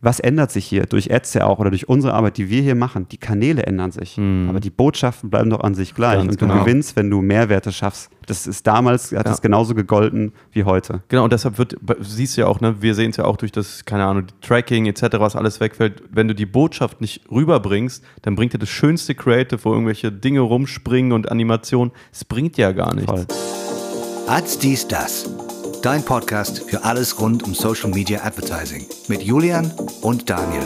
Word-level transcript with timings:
was 0.00 0.20
ändert 0.20 0.52
sich 0.52 0.64
hier? 0.64 0.86
Durch 0.86 1.12
Ads 1.12 1.34
ja 1.34 1.46
auch 1.46 1.58
oder 1.58 1.70
durch 1.70 1.88
unsere 1.88 2.14
Arbeit, 2.14 2.36
die 2.36 2.48
wir 2.48 2.62
hier 2.62 2.76
machen. 2.76 3.08
Die 3.10 3.16
Kanäle 3.16 3.64
ändern 3.64 3.90
sich. 3.90 4.16
Hm. 4.16 4.46
Aber 4.48 4.60
die 4.60 4.70
Botschaften 4.70 5.28
bleiben 5.28 5.50
doch 5.50 5.60
an 5.60 5.74
sich 5.74 5.94
gleich. 5.94 6.18
Ganz 6.18 6.32
und 6.32 6.40
du 6.40 6.46
genau. 6.46 6.64
gewinnst, 6.64 6.94
wenn 6.94 7.10
du 7.10 7.20
Mehrwerte 7.20 7.72
schaffst. 7.72 8.10
Das 8.26 8.46
ist 8.46 8.66
damals, 8.66 9.10
hat 9.12 9.26
Ja. 9.26 9.32
es 9.32 9.40
genauso 9.40 9.74
gegolten 9.74 10.32
wie 10.52 10.64
heute. 10.64 11.02
Genau, 11.08 11.24
und 11.24 11.32
deshalb 11.32 11.58
wird, 11.58 11.76
siehst 12.00 12.36
du 12.36 12.42
ja 12.42 12.46
auch, 12.46 12.60
ne, 12.60 12.76
wir 12.80 12.94
sehen 12.94 13.10
es 13.10 13.16
ja 13.16 13.24
auch 13.24 13.36
durch 13.36 13.50
das, 13.50 13.84
keine 13.86 14.04
Ahnung, 14.04 14.26
Tracking 14.40 14.86
etc., 14.86 15.18
was 15.18 15.34
alles 15.34 15.60
wegfällt. 15.60 16.02
Wenn 16.10 16.28
du 16.28 16.34
die 16.34 16.46
Botschaft 16.46 17.00
nicht 17.00 17.22
rüberbringst, 17.30 18.04
dann 18.22 18.36
bringt 18.36 18.52
dir 18.52 18.58
das 18.58 18.68
schönste 18.68 19.14
Creative, 19.14 19.64
wo 19.64 19.72
irgendwelche 19.72 20.12
Dinge 20.12 20.40
rumspringen 20.40 21.12
und 21.12 21.30
Animationen, 21.30 21.92
es 22.12 22.24
bringt 22.24 22.56
ja 22.58 22.72
gar 22.72 22.94
nichts. 22.94 23.10
Voll. 23.10 23.26
Als 24.28 24.58
dies 24.58 24.86
das. 24.86 25.28
Dein 25.82 26.04
Podcast 26.04 26.68
für 26.68 26.82
alles 26.82 27.20
rund 27.20 27.44
um 27.44 27.54
Social 27.54 27.90
Media 27.90 28.24
Advertising 28.24 28.86
mit 29.06 29.22
Julian 29.22 29.72
und 30.02 30.28
Daniel. 30.28 30.62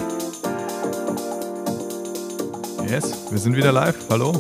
Yes, 2.89 3.13
wir 3.31 3.39
sind 3.39 3.55
wieder 3.55 3.73
live. 3.73 3.97
Hallo. 4.09 4.33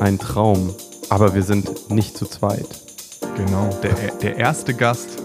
Ein 0.00 0.18
Traum. 0.18 0.74
Aber 1.10 1.34
wir 1.34 1.44
sind 1.44 1.90
nicht 1.90 2.16
zu 2.16 2.26
zweit. 2.26 2.66
Genau. 3.36 3.70
Der, 3.82 3.94
der 4.20 4.36
erste 4.36 4.74
Gast. 4.74 5.22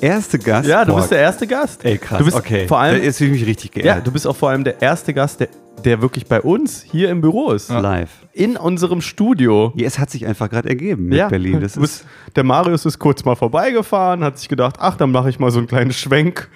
Erste 0.00 0.38
Gast. 0.38 0.68
Ja, 0.68 0.84
du 0.84 0.92
Boah, 0.92 0.98
bist 0.98 1.12
der 1.12 1.20
erste 1.20 1.46
Gast. 1.46 1.84
Ey, 1.84 1.98
krass. 1.98 2.18
Du 2.18 2.24
bist 2.24 2.36
okay. 2.36 2.66
vor 2.66 2.78
allem, 2.78 3.02
Jetzt 3.02 3.18
fühle 3.18 3.30
ich 3.34 3.40
mich 3.40 3.48
richtig 3.48 3.76
ja, 3.76 3.82
geehrt. 3.82 4.06
du 4.06 4.12
bist 4.12 4.26
auch 4.26 4.36
vor 4.36 4.50
allem 4.50 4.64
der 4.64 4.82
erste 4.82 5.14
Gast, 5.14 5.40
der, 5.40 5.48
der 5.82 6.00
wirklich 6.02 6.26
bei 6.26 6.40
uns 6.40 6.82
hier 6.82 7.10
im 7.10 7.20
Büro 7.20 7.50
ist. 7.52 7.68
live. 7.70 8.26
In 8.32 8.56
unserem 8.56 9.00
Studio. 9.00 9.72
Ja, 9.76 9.86
es 9.86 9.98
hat 9.98 10.10
sich 10.10 10.26
einfach 10.26 10.48
gerade 10.50 10.68
ergeben 10.68 11.06
mit 11.06 11.28
Berlin. 11.28 11.60
Das 11.60 11.76
ist 11.76 12.06
der 12.36 12.44
Marius 12.44 12.86
ist 12.86 12.98
kurz 12.98 13.24
mal 13.24 13.34
vorbeigefahren, 13.36 14.24
hat 14.24 14.38
sich 14.38 14.48
gedacht, 14.48 14.76
ach, 14.78 14.96
dann 14.96 15.10
mache 15.12 15.28
ich 15.30 15.38
mal 15.38 15.50
so 15.50 15.58
einen 15.58 15.66
kleinen 15.68 15.92
Schwenk 15.92 16.48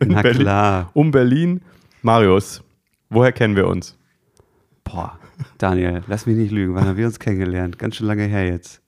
in 0.00 0.08
Na 0.08 0.22
Berlin, 0.22 0.42
klar. 0.42 0.90
um 0.94 1.10
Berlin. 1.10 1.60
Marius, 2.02 2.62
woher 3.10 3.32
kennen 3.32 3.56
wir 3.56 3.66
uns? 3.66 3.96
Boah, 4.84 5.18
Daniel, 5.58 6.02
lass 6.06 6.26
mich 6.26 6.36
nicht 6.36 6.50
lügen. 6.52 6.74
Wann 6.74 6.86
haben 6.86 6.96
wir 6.96 7.06
uns 7.06 7.18
kennengelernt? 7.18 7.78
Ganz 7.78 7.96
schön 7.96 8.06
lange 8.06 8.24
her 8.24 8.46
jetzt. 8.46 8.80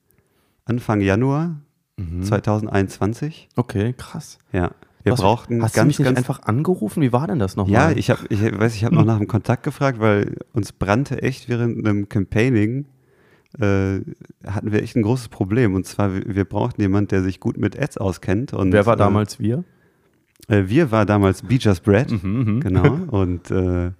Anfang 0.65 1.01
Januar 1.01 1.55
Mhm. 1.97 2.23
2021. 2.23 3.49
Okay, 3.55 3.93
krass. 3.95 4.39
Ja. 4.53 4.71
Wir 5.03 5.13
Was- 5.13 5.21
brauchten 5.21 5.61
Hast 5.63 5.73
ganz, 5.75 5.83
du 5.83 5.87
mich 5.87 5.99
nicht 5.99 6.05
ganz 6.05 6.17
einfach 6.17 6.43
angerufen? 6.43 7.01
Wie 7.01 7.11
war 7.11 7.27
denn 7.27 7.39
das 7.39 7.55
nochmal? 7.55 7.91
Ja, 7.91 7.97
ich 7.97 8.09
habe, 8.09 8.21
ich 8.29 8.41
weiß, 8.41 8.75
ich 8.75 8.85
habe 8.85 8.95
noch 8.95 9.05
nach 9.05 9.17
dem 9.17 9.27
Kontakt 9.27 9.63
gefragt, 9.63 9.99
weil 9.99 10.37
uns 10.53 10.71
brannte 10.71 11.21
echt 11.21 11.49
während 11.49 11.85
einem 11.85 12.07
Campaigning 12.09 12.85
äh, 13.59 13.99
hatten 14.45 14.71
wir 14.71 14.81
echt 14.81 14.95
ein 14.95 15.01
großes 15.03 15.27
Problem. 15.29 15.73
Und 15.75 15.85
zwar, 15.85 16.13
wir, 16.13 16.45
brauchten 16.45 16.81
jemanden, 16.81 17.09
der 17.09 17.23
sich 17.23 17.39
gut 17.39 17.57
mit 17.57 17.77
Ads 17.79 17.97
auskennt. 17.97 18.53
Und, 18.53 18.71
Wer 18.71 18.85
war 18.85 18.95
damals 18.95 19.39
wir? 19.39 19.63
Äh, 20.47 20.59
äh, 20.59 20.69
wir 20.69 20.91
war 20.91 21.05
damals 21.05 21.41
Be 21.41 21.55
Just 21.55 21.83
Bread, 21.83 22.11
Mhm, 22.11 22.59
genau. 22.61 22.93
Und 23.11 23.51
äh, 23.51 23.91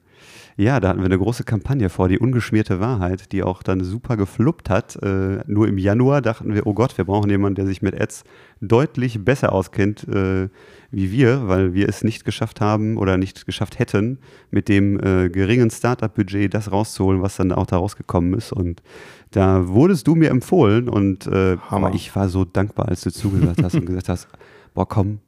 ja, 0.57 0.79
da 0.79 0.89
hatten 0.89 0.99
wir 0.99 1.05
eine 1.05 1.17
große 1.17 1.43
Kampagne 1.43 1.89
vor, 1.89 2.09
die 2.09 2.19
ungeschmierte 2.19 2.79
Wahrheit, 2.79 3.31
die 3.31 3.43
auch 3.43 3.63
dann 3.63 3.83
super 3.83 4.17
gefluppt 4.17 4.69
hat. 4.69 4.97
Äh, 5.01 5.39
nur 5.47 5.67
im 5.67 5.77
Januar 5.77 6.21
dachten 6.21 6.53
wir, 6.53 6.67
oh 6.67 6.73
Gott, 6.73 6.97
wir 6.97 7.05
brauchen 7.05 7.29
jemanden, 7.29 7.55
der 7.55 7.67
sich 7.67 7.81
mit 7.81 7.99
Ads 7.99 8.23
deutlich 8.59 9.23
besser 9.23 9.51
auskennt 9.51 10.07
äh, 10.07 10.49
wie 10.91 11.11
wir, 11.11 11.47
weil 11.47 11.73
wir 11.73 11.87
es 11.87 12.03
nicht 12.03 12.25
geschafft 12.25 12.59
haben 12.59 12.97
oder 12.97 13.17
nicht 13.17 13.45
geschafft 13.45 13.79
hätten, 13.79 14.19
mit 14.51 14.67
dem 14.67 14.99
äh, 14.99 15.29
geringen 15.29 15.71
Startup-Budget 15.71 16.53
das 16.53 16.71
rauszuholen, 16.71 17.21
was 17.21 17.37
dann 17.37 17.53
auch 17.53 17.65
da 17.65 17.77
rausgekommen 17.77 18.33
ist. 18.33 18.51
Und 18.51 18.83
da 19.31 19.69
wurdest 19.69 20.07
du 20.07 20.15
mir 20.15 20.29
empfohlen 20.29 20.89
und 20.89 21.27
äh, 21.27 21.57
aber 21.69 21.93
ich 21.93 22.13
war 22.15 22.27
so 22.27 22.43
dankbar, 22.43 22.89
als 22.89 23.01
du 23.01 23.11
zugesagt 23.11 23.63
hast 23.63 23.75
und 23.75 23.85
gesagt 23.85 24.09
hast, 24.09 24.27
boah, 24.73 24.87
komm, 24.87 25.19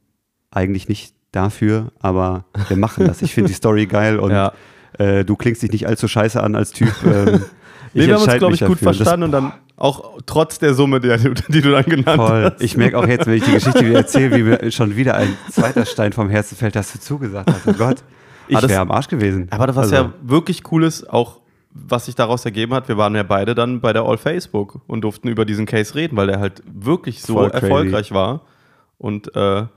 eigentlich 0.50 0.88
nicht 0.88 1.14
dafür, 1.32 1.92
aber 1.98 2.44
wir 2.68 2.76
machen 2.76 3.06
das. 3.06 3.22
Ich 3.22 3.32
finde 3.32 3.48
die 3.48 3.54
Story 3.54 3.86
geil 3.86 4.18
und 4.18 4.30
Ja. 4.30 4.52
Äh, 4.98 5.24
du 5.24 5.36
klingst 5.36 5.62
dich 5.62 5.70
nicht 5.72 5.86
allzu 5.86 6.08
scheiße 6.08 6.42
an 6.42 6.54
als 6.54 6.72
Typ. 6.72 6.92
Ähm, 7.04 7.42
Nee, 7.96 8.08
wir 8.08 8.14
haben 8.16 8.24
uns, 8.24 8.38
glaube 8.38 8.54
ich, 8.54 8.60
gut 8.60 8.70
dafür. 8.78 8.88
Das- 8.88 8.96
verstanden 8.96 9.22
und 9.26 9.30
dann 9.30 9.52
auch 9.76 10.18
trotz 10.26 10.58
der 10.58 10.74
Summe, 10.74 10.98
die, 10.98 11.16
die 11.48 11.60
du 11.60 11.70
dann 11.70 11.84
genannt 11.84 12.16
Voll. 12.20 12.44
hast. 12.44 12.60
Ich 12.60 12.76
merke 12.76 12.98
auch 12.98 13.06
jetzt, 13.06 13.26
wenn 13.28 13.34
ich 13.34 13.44
die 13.44 13.52
Geschichte 13.52 13.86
wieder 13.86 13.98
erzähle, 13.98 14.36
wie 14.36 14.42
mir 14.42 14.72
schon 14.72 14.96
wieder 14.96 15.14
ein 15.14 15.28
zweiter 15.52 15.86
Stein 15.86 16.12
vom 16.12 16.28
Herzen 16.28 16.56
fällt, 16.56 16.74
dass 16.74 16.92
du 16.92 16.98
zugesagt 16.98 17.48
hast. 17.52 17.68
Oh 17.68 17.72
Gott, 17.72 17.98
ich 18.48 18.56
Ah, 18.56 18.60
das- 18.62 18.70
wäre 18.70 18.80
am 18.80 18.90
Arsch 18.90 19.06
gewesen. 19.06 19.46
Aber 19.50 19.68
was 19.68 19.76
Also, 19.76 19.94
ja 19.94 20.12
wirklich 20.22 20.62
cool 20.72 20.82
ist, 20.82 21.08
auch 21.08 21.38
was 21.72 22.06
sich 22.06 22.16
daraus 22.16 22.44
ergeben 22.44 22.74
hat, 22.74 22.88
wir 22.88 22.96
waren 22.96 23.14
ja 23.14 23.22
beide 23.22 23.54
dann 23.54 23.80
bei 23.80 23.92
der 23.92 24.02
All 24.02 24.18
Facebook 24.18 24.80
und 24.88 25.02
durften 25.02 25.28
über 25.28 25.44
diesen 25.44 25.64
Case 25.66 25.94
reden, 25.94 26.16
weil 26.16 26.26
der 26.26 26.40
halt 26.40 26.64
wirklich 26.66 27.22
so 27.22 27.34
Voll 27.34 27.50
crazy. 27.50 27.64
erfolgreich 27.66 28.10
war. 28.12 28.40
Und 28.98 29.36
äh, 29.36 29.38
ja, 29.60 29.68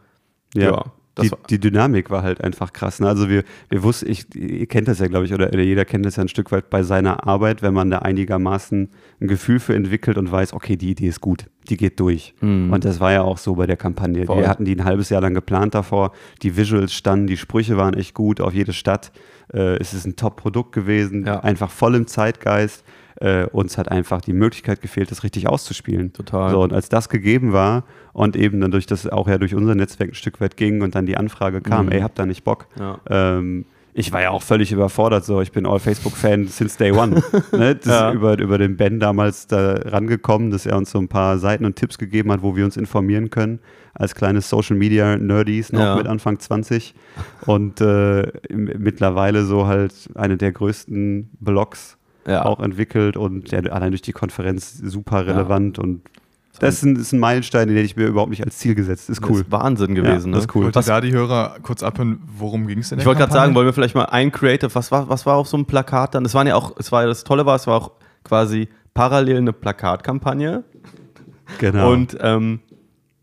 das 0.56 0.86
die, 1.22 1.32
die 1.50 1.60
Dynamik 1.60 2.10
war 2.10 2.24
halt 2.24 2.42
einfach 2.44 2.74
krass. 2.74 3.00
Ne? 3.00 3.08
Also 3.08 3.30
wir, 3.30 3.44
wir 3.70 3.84
wussten, 3.84 4.10
ich, 4.10 4.34
ihr 4.36 4.68
kennt 4.68 4.88
das 4.88 5.00
ja, 5.00 5.08
glaube 5.08 5.26
ich, 5.26 5.34
oder, 5.34 5.48
oder 5.48 5.62
jeder 5.62 5.86
kennt 5.86 6.06
das 6.06 6.16
ja 6.16 6.24
ein 6.24 6.28
Stück 6.30 6.52
weit 6.52 6.70
bei 6.70 6.84
seiner 6.84 7.28
Arbeit, 7.28 7.62
wenn 7.62 7.74
man 7.74 7.90
da 7.90 8.00
einigermaßen 8.00 8.90
ein 9.22 9.28
Gefühl 9.28 9.60
für 9.60 9.76
entwickelt 9.76 10.18
und 10.18 10.32
weiß, 10.32 10.54
okay, 10.54 10.76
die 10.78 10.90
Idee 10.92 11.08
ist 11.08 11.22
gut, 11.22 11.46
die 11.70 11.78
geht 11.78 12.00
durch. 12.00 12.34
Und 12.42 12.84
das 12.86 13.00
war 13.00 13.12
ja 13.12 13.22
auch 13.22 13.38
so 13.38 13.56
bei 13.56 13.66
der 13.68 13.78
Kampagne. 13.78 14.26
Voll. 14.26 14.38
Wir 14.40 14.48
hatten 14.48 14.66
die 14.66 14.76
ein 14.76 14.84
halbes 14.86 15.10
Jahr 15.10 15.22
lang 15.22 15.34
geplant 15.34 15.76
davor, 15.76 16.12
die 16.44 16.56
Visuals 16.58 16.94
standen, 16.94 17.28
die 17.28 17.38
Sprüche 17.38 17.78
waren 17.78 17.94
echt 17.94 18.14
gut 18.14 18.42
auf 18.42 18.54
jede 18.54 18.74
Stadt. 18.74 19.12
Äh, 19.54 19.78
es 19.78 19.94
ist 19.94 20.06
ein 20.06 20.16
Top-Produkt 20.16 20.72
gewesen, 20.74 21.26
Ja. 21.26 21.40
einfach 21.40 21.70
voll 21.72 21.96
im 21.96 22.08
Zeitgeist. 22.08 22.84
Äh, 23.20 23.46
uns 23.46 23.78
hat 23.80 23.90
einfach 23.90 24.22
die 24.22 24.34
Möglichkeit 24.34 24.80
gefehlt, 24.82 25.10
das 25.10 25.24
richtig 25.24 25.48
auszuspielen. 25.50 26.14
Total. 26.14 26.52
So, 26.52 26.62
und 26.62 26.72
als 26.72 26.88
das 26.90 27.10
gegeben 27.10 27.52
war 27.52 27.84
und 28.14 28.36
eben 28.36 28.62
dann 28.62 28.70
durch 28.72 28.86
das 28.86 29.08
auch 29.08 29.28
ja 29.28 29.38
durch 29.40 29.56
unser 29.56 29.74
Netzwerk 29.74 30.12
ein 30.12 30.14
Stück 30.16 30.40
weit 30.40 30.56
ging 30.56 30.82
und 30.84 30.94
dann 30.94 31.06
die 31.08 31.18
Anfrage 31.18 31.62
kam, 31.62 31.90
ey, 31.92 32.02
habt 32.02 32.20
da 32.20 32.26
nicht 32.28 32.44
Bock? 32.44 32.68
Ja. 32.80 33.00
Ähm, 33.10 33.66
ich 33.96 34.14
war 34.14 34.22
ja 34.22 34.30
auch 34.30 34.44
völlig 34.44 34.72
überfordert, 34.72 35.26
so 35.26 35.42
ich 35.42 35.52
bin 35.52 35.66
All-Facebook-Fan 35.66 36.46
since 36.46 36.78
day 36.78 36.92
one. 36.92 37.24
ne? 37.52 37.74
Das 37.74 37.86
Ja. 37.88 38.12
über, 38.14 38.38
über 38.38 38.60
den 38.60 38.78
Ben 38.78 39.00
damals 39.00 39.48
da 39.48 39.74
rangekommen, 39.86 40.52
dass 40.52 40.68
er 40.68 40.78
uns 40.78 40.92
so 40.92 41.00
ein 41.00 41.08
paar 41.08 41.40
Seiten 41.40 41.66
und 41.66 41.76
Tipps 41.76 41.98
gegeben 41.98 42.32
hat, 42.32 42.44
wo 42.44 42.56
wir 42.56 42.64
uns 42.66 42.78
informieren 42.78 43.32
können, 43.32 43.58
als 43.96 44.14
kleine 44.14 44.42
Social-Media-Nerdies 44.42 45.72
noch 45.74 45.80
Ja. 45.82 45.96
mit 45.96 46.06
Anfang 46.06 46.38
20 46.38 46.94
und 47.48 47.82
äh, 47.82 48.32
mittlerweile 48.52 49.44
so 49.46 49.66
halt 49.66 49.94
eine 50.14 50.38
der 50.38 50.52
größten 50.52 51.32
Blogs 51.40 51.97
Ja. 52.28 52.46
auch 52.46 52.60
entwickelt 52.60 53.18
und 53.18 53.50
ja, 53.52 53.60
allein 53.60 53.92
durch 53.92 54.02
die 54.02 54.12
Konferenz 54.12 54.78
super 54.78 55.26
relevant 55.26 55.80
und 55.80 56.02
das 56.60 56.76
ist 56.76 56.84
ein, 56.84 56.96
ist 56.96 57.14
ein 57.14 57.20
Meilenstein, 57.20 57.68
den 57.68 57.78
hätte 57.78 57.86
ich 57.86 57.96
mir 57.96 58.08
überhaupt 58.08 58.32
nicht 58.32 58.44
als 58.44 58.58
Ziel 58.58 58.76
gesetzt. 58.76 59.10
Ist 59.10 59.22
cool. 59.24 59.30
Das 59.30 59.42
ist 59.42 59.52
Wahnsinn 59.52 59.96
gewesen. 59.96 60.08
Ja, 60.08 60.16
das 60.16 60.26
ne? 60.26 60.38
ist 60.38 60.56
cool. 60.56 60.64
Wollte 60.66 60.80
Was, 60.80 60.86
da 60.88 61.02
die 61.02 61.12
Hörer 61.12 61.58
kurz 61.62 61.84
abhören, 61.84 62.20
worum 62.26 62.68
ging 62.68 62.80
es 62.80 62.90
denn? 62.90 63.00
ich 63.00 63.06
wollte 63.06 63.20
gerade 63.20 63.34
sagen, 63.34 63.56
wollen 63.56 63.68
wir 63.68 63.74
vielleicht 63.74 63.96
mal 63.96 64.06
ein 64.06 64.32
Creative, 64.32 64.74
was 64.74 64.92
war, 64.92 65.08
was 65.10 65.26
war 65.26 65.36
auf 65.36 65.48
so 65.48 65.58
einem 65.58 65.66
Plakat 65.66 66.16
dann? 66.16 66.26
Es 66.26 66.34
waren 66.34 66.48
ja 66.48 66.56
auch, 66.56 66.76
es 66.78 66.92
war 66.92 67.04
ja 67.04 67.08
das 67.08 67.24
Tolle 67.24 67.46
war, 67.46 67.56
es 67.56 67.68
war 67.68 67.76
auch 67.76 67.92
quasi 68.24 68.70
parallel 68.94 69.38
eine 69.38 69.54
Plakatkampagne. 69.54 70.64
Genau. 71.60 71.92
Und 71.92 72.18
ähm, 72.22 72.60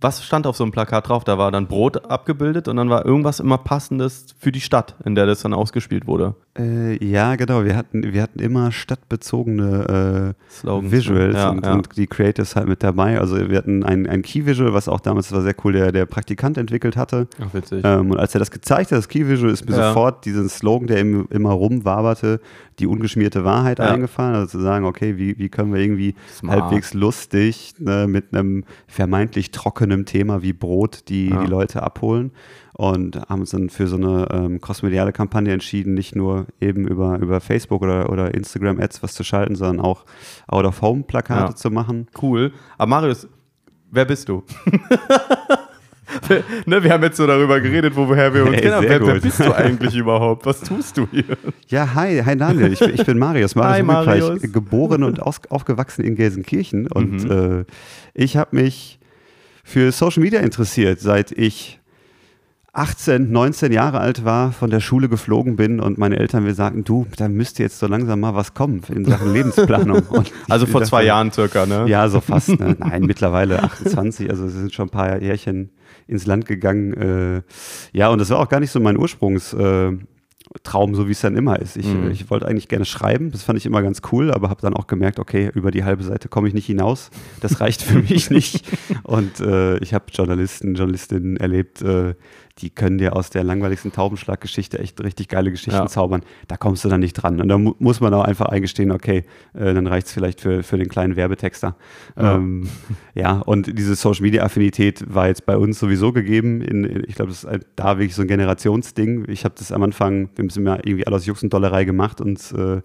was 0.00 0.22
stand 0.22 0.46
auf 0.46 0.56
so 0.56 0.64
einem 0.64 0.72
Plakat 0.72 1.08
drauf? 1.08 1.24
Da 1.24 1.38
war 1.38 1.50
dann 1.50 1.66
Brot 1.66 2.10
abgebildet 2.10 2.68
und 2.68 2.76
dann 2.76 2.90
war 2.90 3.04
irgendwas 3.04 3.40
immer 3.40 3.58
passendes 3.58 4.26
für 4.38 4.52
die 4.52 4.60
Stadt, 4.60 4.94
in 5.04 5.14
der 5.14 5.26
das 5.26 5.42
dann 5.42 5.54
ausgespielt 5.54 6.06
wurde. 6.06 6.34
Äh, 6.56 7.04
ja, 7.04 7.34
genau. 7.34 7.64
Wir 7.64 7.76
hatten, 7.76 8.12
wir 8.12 8.22
hatten 8.22 8.38
immer 8.38 8.70
stadtbezogene 8.70 10.34
äh, 10.36 10.52
Slogans, 10.52 10.92
Visuals 10.92 11.34
ne? 11.34 11.38
Ja, 11.40 11.48
und, 11.50 11.64
ja. 11.64 11.72
und 11.72 11.96
die 11.96 12.06
Creatives 12.06 12.54
halt 12.54 12.68
mit 12.68 12.82
dabei. 12.82 13.18
Also 13.18 13.50
wir 13.50 13.58
hatten 13.58 13.82
ein, 13.82 14.06
ein 14.06 14.22
Key-Visual, 14.22 14.72
was 14.72 14.88
auch 14.88 15.00
damals 15.00 15.32
war 15.32 15.42
sehr 15.42 15.56
cool, 15.64 15.72
der, 15.72 15.90
der 15.90 16.06
Praktikant 16.06 16.56
entwickelt 16.56 16.96
hatte. 16.96 17.26
Ach, 17.40 17.52
witzig. 17.52 17.82
Ähm, 17.84 18.12
und 18.12 18.18
als 18.18 18.34
er 18.34 18.38
das 18.38 18.52
gezeigt 18.52 18.92
hat, 18.92 18.98
das 18.98 19.08
Key-Visual, 19.08 19.52
ist 19.52 19.68
mir 19.68 19.76
Ja. 19.76 19.88
sofort 19.88 20.24
diesen 20.24 20.48
Slogan, 20.48 20.86
der 20.86 20.98
im, 21.00 21.26
immer 21.30 21.50
rumwaberte, 21.50 22.40
die 22.78 22.86
ungeschmierte 22.86 23.44
Wahrheit 23.44 23.80
eingefallen. 23.80 24.36
Also 24.36 24.58
zu 24.58 24.60
sagen, 24.60 24.84
okay, 24.84 25.16
wie, 25.16 25.36
wie 25.38 25.48
können 25.48 25.72
wir 25.74 25.80
irgendwie 25.80 26.14
Smart. 26.32 26.62
halbwegs 26.62 26.94
lustig 26.94 27.74
ne, 27.78 28.06
mit 28.06 28.32
einem 28.32 28.64
vermeintlich 28.86 29.50
trockenen 29.50 30.06
Thema 30.06 30.42
wie 30.42 30.52
Brot 30.52 31.08
die, 31.08 31.30
die 31.30 31.46
Leute 31.46 31.82
abholen. 31.82 32.30
Und 32.76 33.16
haben 33.28 33.40
uns 33.40 33.50
dann 33.50 33.70
für 33.70 33.86
so 33.86 33.96
eine 33.96 34.26
ähm, 34.32 34.60
crossmediale 34.60 35.12
Kampagne 35.12 35.52
entschieden, 35.52 35.94
nicht 35.94 36.16
nur 36.16 36.46
eben 36.60 36.88
über, 36.88 37.18
über 37.20 37.40
Facebook 37.40 37.82
oder, 37.82 38.10
oder 38.10 38.34
Instagram-Ads 38.34 39.00
was 39.02 39.14
zu 39.14 39.22
schalten, 39.22 39.54
sondern 39.54 39.84
auch 39.84 40.04
Out-of-Home-Plakate 40.48 41.50
Ja. 41.52 41.54
zu 41.54 41.70
machen. 41.70 42.08
Cool. 42.20 42.52
Aber 42.76 42.88
Marius, 42.90 43.28
wer 43.92 44.04
bist 44.04 44.28
du? 44.28 44.42
ne, 46.66 46.82
wir 46.82 46.92
haben 46.92 47.02
jetzt 47.02 47.16
so 47.16 47.26
darüber 47.26 47.60
geredet, 47.60 47.94
woher 47.96 48.32
wir 48.34 48.44
uns 48.44 48.54
Ey, 48.56 48.60
kennen. 48.62 48.82
Wer, 48.82 49.06
wer 49.06 49.20
bist 49.20 49.40
du 49.40 49.52
eigentlich 49.56 49.94
überhaupt? 49.96 50.46
Was 50.46 50.60
tust 50.60 50.96
du 50.96 51.06
hier? 51.10 51.36
Ja, 51.68 51.94
hi, 51.94 52.22
hi 52.24 52.36
Daniel, 52.36 52.72
ich, 52.72 52.78
bin- 52.80 52.94
ich 52.94 53.04
bin 53.06 53.18
Marius, 53.18 53.54
Marius 53.54 53.76
Hi, 53.76 53.82
Marius. 53.82 54.42
geboren 54.52 55.02
und 55.02 55.20
aus, 55.22 55.40
aufgewachsen 55.48 56.04
in 56.04 56.14
Gelsenkirchen 56.16 56.86
und 56.88 57.24
Mhm. 57.24 57.30
äh, 57.30 57.64
ich 58.14 58.36
habe 58.36 58.56
mich 58.56 58.98
für 59.62 59.92
Social 59.92 60.22
Media 60.22 60.40
interessiert, 60.40 61.00
seit 61.00 61.32
ich 61.32 61.80
18, 62.74 63.30
19 63.30 63.72
Jahre 63.72 64.00
alt 64.00 64.24
war, 64.24 64.50
von 64.52 64.68
der 64.68 64.80
Schule 64.80 65.08
geflogen 65.08 65.54
bin 65.54 65.78
und 65.80 65.96
meine 65.96 66.18
Eltern 66.18 66.42
mir 66.42 66.54
sagten, 66.54 66.82
du, 66.82 67.06
da 67.16 67.28
müsste 67.28 67.62
jetzt 67.62 67.78
so 67.78 67.86
langsam 67.86 68.18
mal 68.20 68.34
was 68.34 68.52
kommen 68.52 68.82
in 68.92 69.04
Sachen 69.04 69.32
Lebensplanung. 69.32 70.02
Also 70.48 70.66
vor 70.66 70.82
zwei 70.82 71.04
Jahren 71.04 71.30
circa, 71.32 71.66
ne? 71.66 71.86
Ja, 71.88 72.08
so 72.08 72.20
fast. 72.20 72.48
Ne? 72.48 72.76
Nein, 72.78 73.02
mittlerweile 73.02 73.62
28, 73.62 74.28
also 74.28 74.46
es 74.46 74.52
sind 74.54 74.74
schon 74.74 74.88
ein 74.88 74.90
paar 74.90 75.22
Jährchen 75.22 75.70
ins 76.06 76.26
Land 76.26 76.46
gegangen. 76.46 76.92
Äh, 76.94 77.42
ja, 77.92 78.08
und 78.08 78.18
das 78.18 78.30
war 78.30 78.38
auch 78.38 78.48
gar 78.48 78.60
nicht 78.60 78.70
so 78.70 78.80
mein 78.80 78.98
Ursprungs. 78.98 79.52
Äh, 79.54 79.92
so 80.92 81.08
wie 81.08 81.12
es 81.12 81.20
dann 81.20 81.36
immer 81.36 81.58
ist. 81.58 81.76
Ich, 81.76 81.86
Mhm. 81.86 82.10
ich 82.10 82.30
wollte 82.30 82.46
eigentlich 82.46 82.68
gerne 82.68 82.84
schreiben, 82.84 83.30
das 83.32 83.42
fand 83.42 83.58
ich 83.58 83.66
immer 83.66 83.82
ganz 83.82 84.02
cool, 84.12 84.30
aber 84.30 84.50
habe 84.50 84.60
dann 84.60 84.74
auch 84.74 84.86
gemerkt, 84.86 85.18
okay, 85.18 85.50
über 85.54 85.70
die 85.70 85.84
halbe 85.84 86.04
Seite 86.04 86.28
komme 86.28 86.48
ich 86.48 86.54
nicht 86.54 86.66
hinaus. 86.66 87.10
Das 87.40 87.60
reicht 87.60 87.82
für 87.82 88.00
mich 88.00 88.30
nicht. 88.30 88.64
Und 89.02 89.40
äh, 89.40 89.78
ich 89.78 89.94
habe 89.94 90.06
Journalisten, 90.12 90.74
Journalistinnen 90.74 91.36
erlebt, 91.36 91.82
äh, 91.82 92.14
die 92.58 92.70
können 92.70 92.98
dir 92.98 93.16
aus 93.16 93.30
der 93.30 93.42
langweiligsten 93.42 93.90
Taubenschlaggeschichte 93.90 94.78
echt 94.78 95.02
richtig 95.02 95.28
geile 95.28 95.50
Geschichten 95.50 95.72
Ja. 95.72 95.86
zaubern. 95.88 96.22
Da 96.46 96.56
kommst 96.56 96.84
du 96.84 96.88
dann 96.88 97.00
nicht 97.00 97.14
dran. 97.14 97.40
Und 97.40 97.48
da 97.48 97.58
mu 97.58 97.74
muss 97.80 98.00
man 98.00 98.14
auch 98.14 98.22
einfach 98.22 98.46
eingestehen, 98.46 98.92
okay, 98.92 99.24
äh, 99.54 99.74
dann 99.74 99.88
reicht 99.88 100.06
es 100.06 100.12
vielleicht 100.12 100.40
für, 100.40 100.62
für 100.62 100.78
den 100.78 100.88
kleinen 100.88 101.16
Werbetexter. 101.16 101.74
Ja. 102.16 102.36
Ähm, 102.36 102.68
ja, 103.14 103.38
und 103.40 103.76
diese 103.76 103.96
Social 103.96 104.22
Media 104.22 104.44
Affinität 104.44 105.04
war 105.12 105.26
jetzt 105.26 105.46
bei 105.46 105.56
uns 105.56 105.80
sowieso 105.80 106.12
gegeben. 106.12 106.60
In, 106.60 106.84
in, 106.84 107.04
ich 107.08 107.16
glaube, 107.16 107.30
das 107.30 107.38
ist 107.42 107.46
ein- 107.50 107.64
da 107.74 107.98
wirklich 107.98 108.14
so 108.14 108.22
ein 108.22 108.28
Generationsding. 108.28 109.24
Ich 109.28 109.44
habe 109.44 109.54
das 109.58 109.72
am 109.72 109.82
Anfang, 109.82 110.28
wir 110.36 110.42
haben 110.44 110.48
es 110.48 110.56
immer 110.56 110.78
irgendwie 110.86 111.06
alle 111.08 111.16
aus 111.16 111.26
Jux 111.26 111.42
und 111.42 111.52
Dollerei 111.52 111.84
gemacht 111.84 112.20
und 112.20 112.38
äh, 112.56 112.82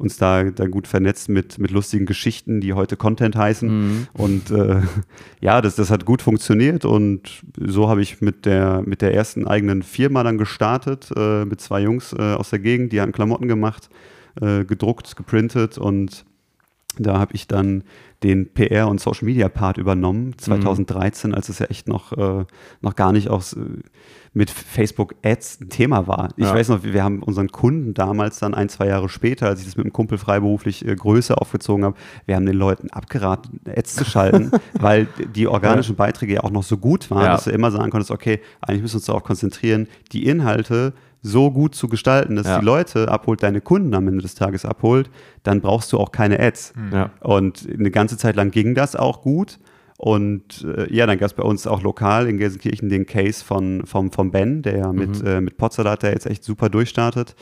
uns 0.00 0.16
da, 0.16 0.44
da 0.44 0.66
gut 0.66 0.88
vernetzt 0.88 1.28
mit, 1.28 1.58
mit 1.58 1.70
lustigen 1.70 2.06
Geschichten, 2.06 2.60
die 2.60 2.72
heute 2.72 2.96
Content 2.96 3.36
heißen. 3.36 3.68
Mhm. 3.68 4.06
Und 4.14 4.50
äh, 4.50 4.80
ja, 5.40 5.60
das, 5.60 5.76
das 5.76 5.90
hat 5.90 6.06
gut 6.06 6.22
funktioniert 6.22 6.84
und 6.84 7.42
so 7.58 7.88
habe 7.88 8.00
ich 8.00 8.22
mit 8.22 8.46
der, 8.46 8.82
mit 8.84 9.02
der 9.02 9.14
ersten 9.14 9.46
eigenen 9.46 9.82
Firma 9.82 10.22
dann 10.22 10.38
gestartet, 10.38 11.10
äh, 11.14 11.44
mit 11.44 11.60
zwei 11.60 11.82
Jungs 11.82 12.14
äh, 12.14 12.32
aus 12.32 12.50
der 12.50 12.60
Gegend, 12.60 12.92
die 12.92 13.00
hatten 13.00 13.12
Klamotten 13.12 13.46
gemacht, 13.46 13.90
äh, 14.40 14.64
gedruckt, 14.64 15.16
geprintet 15.16 15.76
und 15.76 16.24
da 16.98 17.18
habe 17.18 17.34
ich 17.34 17.46
dann 17.46 17.84
den 18.22 18.52
PR- 18.52 18.88
und 18.88 19.00
Social-Media-Part 19.00 19.78
übernommen, 19.78 20.34
2013, 20.36 21.34
als 21.34 21.48
es 21.48 21.58
ja 21.58 21.66
echt 21.66 21.88
noch, 21.88 22.12
äh, 22.12 22.44
noch 22.82 22.94
gar 22.96 23.12
nicht 23.12 23.28
aus, 23.28 23.54
äh, 23.54 23.60
mit 24.32 24.50
Facebook-Ads 24.50 25.60
ein 25.62 25.68
Thema 25.70 26.06
war. 26.06 26.28
Ich 26.36 26.44
Ja. 26.44 26.54
weiß 26.54 26.68
noch, 26.68 26.84
wir 26.84 27.02
haben 27.02 27.20
unseren 27.22 27.48
Kunden 27.48 27.94
damals 27.94 28.38
dann 28.38 28.54
ein, 28.54 28.68
zwei 28.68 28.86
Jahre 28.86 29.08
später, 29.08 29.46
als 29.48 29.60
ich 29.60 29.66
das 29.66 29.76
mit 29.76 29.86
einem 29.86 29.92
Kumpel 29.92 30.18
freiberuflich 30.18 30.86
äh, 30.86 30.94
Größe 30.94 31.36
aufgezogen 31.36 31.84
habe, 31.84 31.96
wir 32.26 32.36
haben 32.36 32.46
den 32.46 32.56
Leuten 32.56 32.90
abgeraten, 32.90 33.60
Ads 33.66 33.96
zu 33.96 34.04
schalten, 34.04 34.50
weil 34.74 35.08
die 35.34 35.48
organischen 35.48 35.96
Beiträge 35.96 36.34
ja 36.34 36.40
auch 36.44 36.50
noch 36.50 36.62
so 36.62 36.76
gut 36.76 37.10
waren, 37.10 37.24
Ja. 37.24 37.32
dass 37.32 37.44
du 37.44 37.50
immer 37.50 37.70
sagen 37.70 37.90
konntest, 37.90 38.10
okay, 38.10 38.40
eigentlich 38.60 38.82
müssen 38.82 38.94
wir 38.94 38.98
uns 38.98 39.06
darauf 39.06 39.24
konzentrieren, 39.24 39.88
die 40.12 40.26
Inhalte 40.26 40.92
so 41.22 41.50
gut 41.50 41.74
zu 41.74 41.88
gestalten, 41.88 42.36
dass 42.36 42.46
Ja. 42.46 42.58
die 42.60 42.64
Leute 42.64 43.08
abholt, 43.10 43.42
deine 43.42 43.60
Kunden 43.60 43.94
am 43.94 44.08
Ende 44.08 44.22
des 44.22 44.34
Tages 44.34 44.64
abholt, 44.64 45.10
dann 45.42 45.60
brauchst 45.60 45.92
du 45.92 45.98
auch 45.98 46.12
keine 46.12 46.40
Ads. 46.40 46.72
Ja. 46.92 47.10
Und 47.20 47.68
eine 47.72 47.90
ganze 47.90 48.16
Zeit 48.16 48.36
lang 48.36 48.50
ging 48.50 48.74
das 48.74 48.96
auch 48.96 49.20
gut. 49.22 49.58
Und 49.98 50.64
äh, 50.64 50.90
ja, 50.94 51.04
dann 51.04 51.18
gab 51.18 51.26
es 51.26 51.34
bei 51.34 51.42
uns 51.42 51.66
auch 51.66 51.82
lokal 51.82 52.26
in 52.26 52.38
Gelsenkirchen 52.38 52.88
den 52.88 53.04
Case 53.04 53.44
von, 53.44 53.82
vom, 53.84 54.10
vom 54.10 54.30
Ben, 54.30 54.62
der 54.62 54.78
ja 54.78 54.92
mit, 54.94 55.22
äh, 55.22 55.42
mit 55.42 55.58
Potsalat, 55.58 56.02
der 56.02 56.12
jetzt 56.12 56.24
echt 56.24 56.42
super 56.42 56.70
durchstartet. 56.70 57.34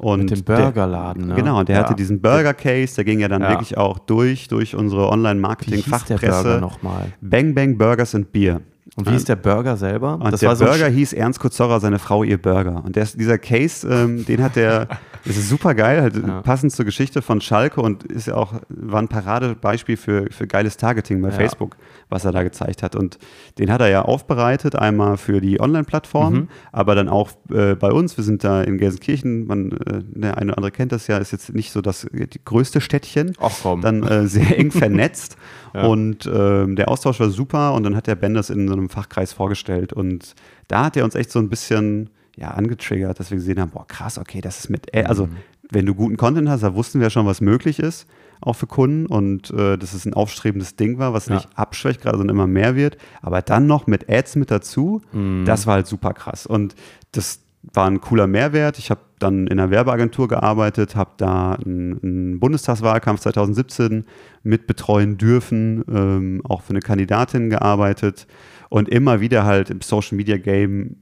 Und 0.00 0.20
Mit 0.20 0.30
dem 0.30 0.44
der- 0.44 0.56
Burgerladen. 0.56 1.26
Ne? 1.28 1.34
Genau, 1.34 1.58
und 1.58 1.68
der 1.68 1.76
Ja. 1.76 1.82
hatte 1.82 1.94
diesen 1.96 2.20
Burger-Case, 2.20 2.94
der 2.96 3.04
ging 3.04 3.18
ja 3.20 3.26
dann 3.28 3.42
Ja. 3.42 3.50
wirklich 3.50 3.76
auch 3.78 3.98
durch, 3.98 4.46
durch 4.48 4.74
unsere 4.76 5.02
Wie 5.02 5.04
hieß 5.06 5.10
der 5.10 5.10
Burger 5.10 5.12
Online-Marketing-Fachpresse. 5.12 6.58
nochmal? 6.60 7.12
Bang 7.20 7.54
Bang 7.54 7.78
Burgers 7.78 8.14
and 8.14 8.30
Beer. 8.32 8.60
Und 8.96 9.10
wie 9.10 9.14
ist 9.14 9.28
der 9.28 9.36
Burger 9.36 9.76
selber? 9.76 10.20
Und 10.20 10.40
der 10.40 10.54
Burger 10.54 10.88
hieß 10.88 11.14
Ernst 11.14 11.40
Kutzorra, 11.40 11.80
seine 11.80 11.98
Frau 11.98 12.22
ihr 12.22 12.40
Burger. 12.40 12.82
Und 12.84 12.96
der, 12.96 13.06
dieser 13.06 13.38
Case, 13.38 13.88
ähm, 13.88 14.24
den 14.26 14.42
hat 14.42 14.56
der, 14.56 14.88
das 15.24 15.36
ist 15.36 15.48
super 15.48 15.74
geil, 15.74 16.02
halt, 16.02 16.16
Ja. 16.16 16.42
passend 16.42 16.72
zur 16.72 16.84
Geschichte 16.84 17.22
von 17.22 17.40
Schalke 17.40 17.80
und 17.80 18.04
ist 18.04 18.26
ja 18.26 18.34
auch, 18.36 18.52
war 18.68 19.00
ein 19.00 19.08
Paradebeispiel 19.08 19.96
für, 19.96 20.26
für 20.30 20.46
geiles 20.46 20.76
Targeting 20.76 21.22
bei 21.22 21.28
Ja. 21.28 21.34
Facebook, 21.34 21.76
was 22.08 22.24
er 22.24 22.32
da 22.32 22.42
gezeigt 22.42 22.82
hat. 22.82 22.94
Und 22.94 23.18
den 23.58 23.70
hat 23.72 23.80
er 23.80 23.88
ja 23.88 24.02
aufbereitet, 24.02 24.74
einmal 24.76 25.16
für 25.16 25.40
die 25.40 25.60
Online-Plattform, 25.60 26.34
Mhm. 26.34 26.48
aber 26.72 26.94
dann 26.94 27.08
auch 27.08 27.30
äh, 27.50 27.74
bei 27.74 27.90
uns. 27.90 28.16
Wir 28.16 28.24
sind 28.24 28.44
da 28.44 28.62
in 28.62 28.78
Gelsenkirchen, 28.78 29.46
man, 29.46 29.72
äh, 29.72 30.02
der 30.14 30.36
eine 30.38 30.50
oder 30.52 30.58
andere 30.58 30.70
kennt 30.72 30.92
das 30.92 31.06
ja, 31.06 31.18
ist 31.18 31.32
jetzt 31.32 31.54
nicht 31.54 31.72
so 31.72 31.80
das 31.80 32.06
größte 32.44 32.80
Städtchen 32.80 33.32
Ach 33.40 33.50
komm. 33.62 33.80
dann 33.80 34.02
äh, 34.02 34.26
sehr 34.28 34.58
eng 34.58 34.70
vernetzt. 34.70 35.36
Ja. 35.74 35.86
Und 35.86 36.30
ähm, 36.32 36.76
der 36.76 36.88
Austausch 36.88 37.18
war 37.18 37.30
super 37.30 37.74
und 37.74 37.82
dann 37.82 37.96
hat 37.96 38.06
der 38.06 38.14
Ben 38.14 38.34
das 38.34 38.50
in 38.50 38.68
so 38.68 38.74
einem 38.74 38.88
Fachkreis 38.88 39.32
vorgestellt. 39.32 39.92
Und 39.92 40.34
da 40.68 40.84
hat 40.84 40.96
er 40.96 41.04
uns 41.04 41.14
echt 41.14 41.30
so 41.32 41.38
ein 41.40 41.48
bisschen 41.48 42.10
ja, 42.36 42.48
angetriggert, 42.50 43.18
dass 43.20 43.30
wir 43.30 43.36
gesehen 43.36 43.60
haben, 43.60 43.70
boah, 43.70 43.86
krass, 43.86 44.18
okay, 44.18 44.40
das 44.40 44.58
ist 44.58 44.70
mit, 44.70 44.86
Mhm. 44.94 45.06
also 45.06 45.28
wenn 45.70 45.86
du 45.86 45.94
guten 45.94 46.16
Content 46.16 46.48
hast, 46.48 46.62
da 46.62 46.74
wussten 46.74 47.00
wir 47.00 47.10
schon, 47.10 47.26
was 47.26 47.40
möglich 47.40 47.78
ist, 47.78 48.06
auch 48.40 48.54
für 48.54 48.66
Kunden 48.66 49.06
und 49.06 49.50
äh, 49.50 49.78
dass 49.78 49.94
es 49.94 50.04
ein 50.04 50.12
aufstrebendes 50.14 50.76
Ding 50.76 50.98
war, 50.98 51.12
was 51.14 51.26
Ja. 51.26 51.36
nicht 51.36 51.48
abschwächt 51.54 52.02
gerade, 52.02 52.18
sondern 52.18 52.36
immer 52.36 52.46
mehr 52.46 52.76
wird. 52.76 52.98
Aber 53.22 53.40
dann 53.40 53.66
noch 53.66 53.86
mit 53.86 54.10
Ads 54.10 54.36
mit 54.36 54.50
dazu, 54.50 55.00
Mhm. 55.12 55.44
das 55.46 55.66
war 55.66 55.74
halt 55.74 55.86
super 55.86 56.12
krass. 56.12 56.44
Und 56.46 56.74
das 57.12 57.40
war 57.72 57.86
ein 57.88 58.02
cooler 58.02 58.26
Mehrwert. 58.26 58.78
Ich 58.78 58.90
habe 58.90 59.00
dann 59.18 59.46
in 59.46 59.58
einer 59.58 59.70
Werbeagentur 59.70 60.28
gearbeitet, 60.28 60.96
habe 60.96 61.12
da 61.16 61.52
einen, 61.52 61.98
einen 62.02 62.40
Bundestagswahlkampf 62.40 63.20
2017 63.22 64.04
mit 64.42 64.66
betreuen 64.66 65.16
dürfen, 65.16 65.82
ähm, 65.90 66.42
auch 66.44 66.60
für 66.60 66.70
eine 66.70 66.80
Kandidatin 66.80 67.48
gearbeitet 67.48 68.26
und 68.68 68.90
immer 68.90 69.20
wieder 69.22 69.44
halt 69.44 69.70
im 69.70 69.80
Social 69.80 70.16
Media 70.16 70.36
Game, 70.36 70.96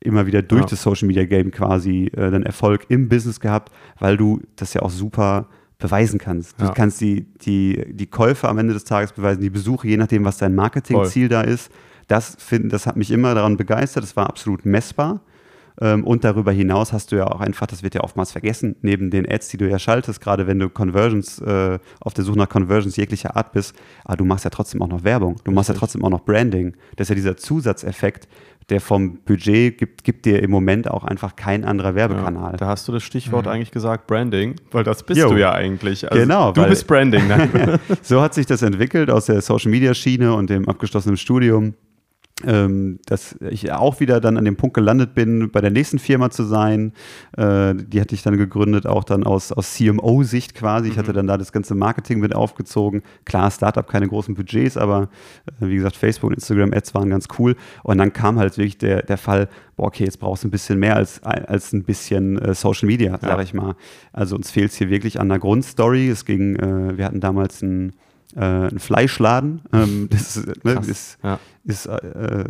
immer 0.00 0.26
wieder 0.26 0.42
durch 0.42 0.62
Ja. 0.62 0.66
das 0.68 0.82
Social 0.82 1.06
Media 1.08 1.24
Game 1.24 1.50
quasi 1.50 2.10
äh, 2.16 2.30
dann 2.30 2.42
Erfolg 2.42 2.86
im 2.88 3.08
Business 3.08 3.40
gehabt, 3.40 3.72
weil 3.98 4.16
du 4.16 4.40
das 4.56 4.74
ja 4.74 4.82
auch 4.82 4.90
super 4.90 5.48
beweisen 5.78 6.18
kannst. 6.18 6.60
Du 6.60 6.64
Ja. 6.66 6.72
kannst 6.72 7.00
die, 7.00 7.22
die, 7.42 7.84
die 7.94 8.06
Käufe 8.06 8.48
am 8.48 8.58
Ende 8.58 8.74
des 8.74 8.84
Tages 8.84 9.12
beweisen, 9.12 9.40
die 9.40 9.50
Besuche, 9.50 9.88
je 9.88 9.96
nachdem, 9.96 10.24
was 10.24 10.38
dein 10.38 10.54
Marketingziel 10.54 11.28
da 11.28 11.42
ist. 11.42 11.70
Das, 12.08 12.36
find, 12.38 12.72
das 12.72 12.86
hat 12.86 12.96
mich 12.96 13.10
immer 13.10 13.34
daran 13.34 13.56
begeistert. 13.56 14.02
Das 14.02 14.16
war 14.16 14.28
absolut 14.28 14.64
messbar. 14.64 15.20
Ähm, 15.80 16.02
und 16.04 16.24
darüber 16.24 16.50
hinaus 16.50 16.92
hast 16.92 17.12
du 17.12 17.16
ja 17.16 17.28
auch 17.28 17.40
einfach, 17.40 17.66
das 17.68 17.84
wird 17.84 17.94
ja 17.94 18.02
oftmals 18.02 18.32
vergessen, 18.32 18.74
neben 18.82 19.10
den 19.10 19.30
Ads, 19.30 19.48
die 19.50 19.58
du 19.58 19.68
ja 19.68 19.78
schaltest, 19.78 20.20
gerade 20.20 20.48
wenn 20.48 20.58
du 20.58 20.68
Conversions, 20.68 21.38
äh, 21.40 21.78
auf 22.00 22.14
der 22.14 22.24
Suche 22.24 22.38
nach 22.38 22.48
Conversions 22.48 22.96
jeglicher 22.96 23.36
Art 23.36 23.52
bist, 23.52 23.76
aber 24.04 24.16
du 24.16 24.24
machst 24.24 24.42
ja 24.44 24.50
trotzdem 24.50 24.82
auch 24.82 24.88
noch 24.88 25.04
Werbung. 25.04 25.36
Du 25.44 25.52
machst 25.52 25.68
ja 25.68 25.76
trotzdem 25.76 26.02
auch 26.04 26.10
noch 26.10 26.24
Branding. 26.24 26.74
Das 26.96 27.04
ist 27.04 27.08
ja 27.10 27.14
dieser 27.14 27.36
Zusatzeffekt, 27.36 28.26
der 28.68 28.80
vom 28.80 29.18
Budget 29.24 29.78
gibt, 29.78 30.04
gibt 30.04 30.26
dir 30.26 30.42
im 30.42 30.50
Moment 30.50 30.90
auch 30.90 31.04
einfach 31.04 31.36
kein 31.36 31.64
anderer 31.64 31.94
Werbekanal. 31.94 32.52
Ja, 32.52 32.56
da 32.58 32.66
hast 32.66 32.86
du 32.86 32.92
das 32.92 33.02
Stichwort 33.02 33.46
eigentlich 33.46 33.70
gesagt, 33.70 34.06
Branding, 34.06 34.56
weil 34.72 34.84
das 34.84 35.02
bist 35.02 35.18
Jo. 35.18 35.30
du 35.30 35.36
ja 35.36 35.52
eigentlich. 35.52 36.10
Also 36.10 36.20
Genau, 36.22 36.52
Du 36.52 36.64
bist 36.66 36.86
Branding. 36.86 37.26
Ne? 37.28 37.80
so 38.02 38.20
hat 38.20 38.34
sich 38.34 38.44
das 38.46 38.62
entwickelt 38.62 39.10
aus 39.10 39.26
der 39.26 39.40
Social 39.40 39.70
Media 39.70 39.94
Schiene 39.94 40.34
und 40.34 40.50
dem 40.50 40.68
abgeschlossenen 40.68 41.16
Studium. 41.16 41.74
Ähm, 42.46 43.00
dass 43.06 43.34
ich 43.50 43.72
auch 43.72 43.98
wieder 43.98 44.20
dann 44.20 44.36
an 44.36 44.44
dem 44.44 44.54
Punkt 44.54 44.74
gelandet 44.74 45.12
bin, 45.12 45.50
bei 45.50 45.60
der 45.60 45.72
nächsten 45.72 45.98
Firma 45.98 46.30
zu 46.30 46.44
sein. 46.44 46.92
Äh, 47.36 47.74
die 47.74 48.00
hatte 48.00 48.14
ich 48.14 48.22
dann 48.22 48.36
gegründet, 48.36 48.86
auch 48.86 49.02
dann 49.02 49.24
aus, 49.24 49.50
aus 49.50 49.74
CMO-Sicht 49.74 50.54
quasi. 50.54 50.88
Ich 50.88 50.98
hatte 50.98 51.12
dann 51.12 51.26
da 51.26 51.36
das 51.36 51.50
ganze 51.50 51.74
Marketing 51.74 52.20
mit 52.20 52.36
aufgezogen. 52.36 53.02
Klar, 53.24 53.50
Startup, 53.50 53.84
keine 53.88 54.06
großen 54.06 54.36
Budgets, 54.36 54.76
aber 54.76 55.08
äh, 55.60 55.66
wie 55.66 55.74
gesagt, 55.74 55.96
Facebook 55.96 56.28
und 56.30 56.34
Instagram-Ads 56.34 56.94
waren 56.94 57.10
ganz 57.10 57.26
cool. 57.40 57.56
Und 57.82 57.98
dann 57.98 58.12
kam 58.12 58.38
halt 58.38 58.56
wirklich 58.56 58.78
der, 58.78 59.02
der 59.02 59.18
Fall, 59.18 59.48
boah, 59.76 59.88
okay, 59.88 60.04
jetzt 60.04 60.20
brauchst 60.20 60.44
du 60.44 60.48
ein 60.48 60.52
bisschen 60.52 60.78
mehr 60.78 60.94
als, 60.94 61.20
als 61.24 61.72
ein 61.72 61.82
bisschen 61.82 62.38
äh, 62.38 62.54
Social 62.54 62.86
Media, 62.86 63.18
sag 63.20 63.30
Ja. 63.36 63.42
ich 63.42 63.52
mal. 63.52 63.74
Also 64.12 64.36
uns 64.36 64.52
fehlt 64.52 64.70
es 64.70 64.76
hier 64.76 64.90
wirklich 64.90 65.18
an 65.18 65.28
der 65.28 65.40
Grundstory. 65.40 66.08
Es 66.08 66.24
ging, 66.24 66.54
äh, 66.54 66.96
wir 66.96 67.04
hatten 67.04 67.18
damals 67.18 67.62
ein 67.62 67.94
äh, 68.38 68.68
einen 68.68 68.78
Fleischladen. 68.78 69.62
Ähm, 69.72 70.08
das 70.10 70.36
ist, 70.36 70.64
ne, 70.64 70.72
ist, 70.86 71.18
Ja. 71.22 71.38
ist 71.64 71.86
äh, 71.86 72.44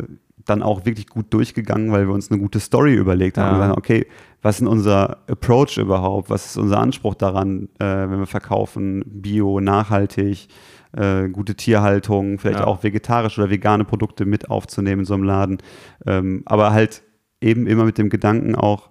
dann 0.45 0.63
auch 0.63 0.85
wirklich 0.85 1.07
gut 1.07 1.33
durchgegangen, 1.33 1.91
weil 1.91 2.07
wir 2.07 2.13
uns 2.13 2.31
eine 2.31 2.39
gute 2.39 2.59
Story 2.59 2.93
überlegt 2.95 3.37
haben. 3.37 3.55
Ja. 3.55 3.67
Sagen, 3.67 3.77
okay, 3.77 4.05
was 4.41 4.59
ist 4.61 4.67
unser 4.67 5.17
Approach 5.27 5.77
überhaupt? 5.77 6.29
Was 6.29 6.45
ist 6.47 6.57
unser 6.57 6.79
Anspruch 6.79 7.15
daran, 7.15 7.69
äh, 7.79 7.85
wenn 7.85 8.19
wir 8.19 8.25
verkaufen, 8.25 9.03
bio, 9.05 9.59
nachhaltig, 9.59 10.47
äh, 10.93 11.27
gute 11.29 11.55
Tierhaltung, 11.55 12.39
vielleicht 12.39 12.59
Ja. 12.61 12.67
auch 12.67 12.81
vegetarische 12.83 13.41
oder 13.41 13.49
vegane 13.51 13.83
Produkte 13.85 14.25
mit 14.25 14.49
aufzunehmen 14.49 15.01
in 15.01 15.05
so 15.05 15.13
einem 15.13 15.23
Laden. 15.23 15.57
Ähm, 16.07 16.41
aber 16.45 16.71
halt 16.71 17.03
eben 17.41 17.67
immer 17.67 17.85
mit 17.85 17.97
dem 17.97 18.09
Gedanken 18.09 18.55
auch, 18.55 18.89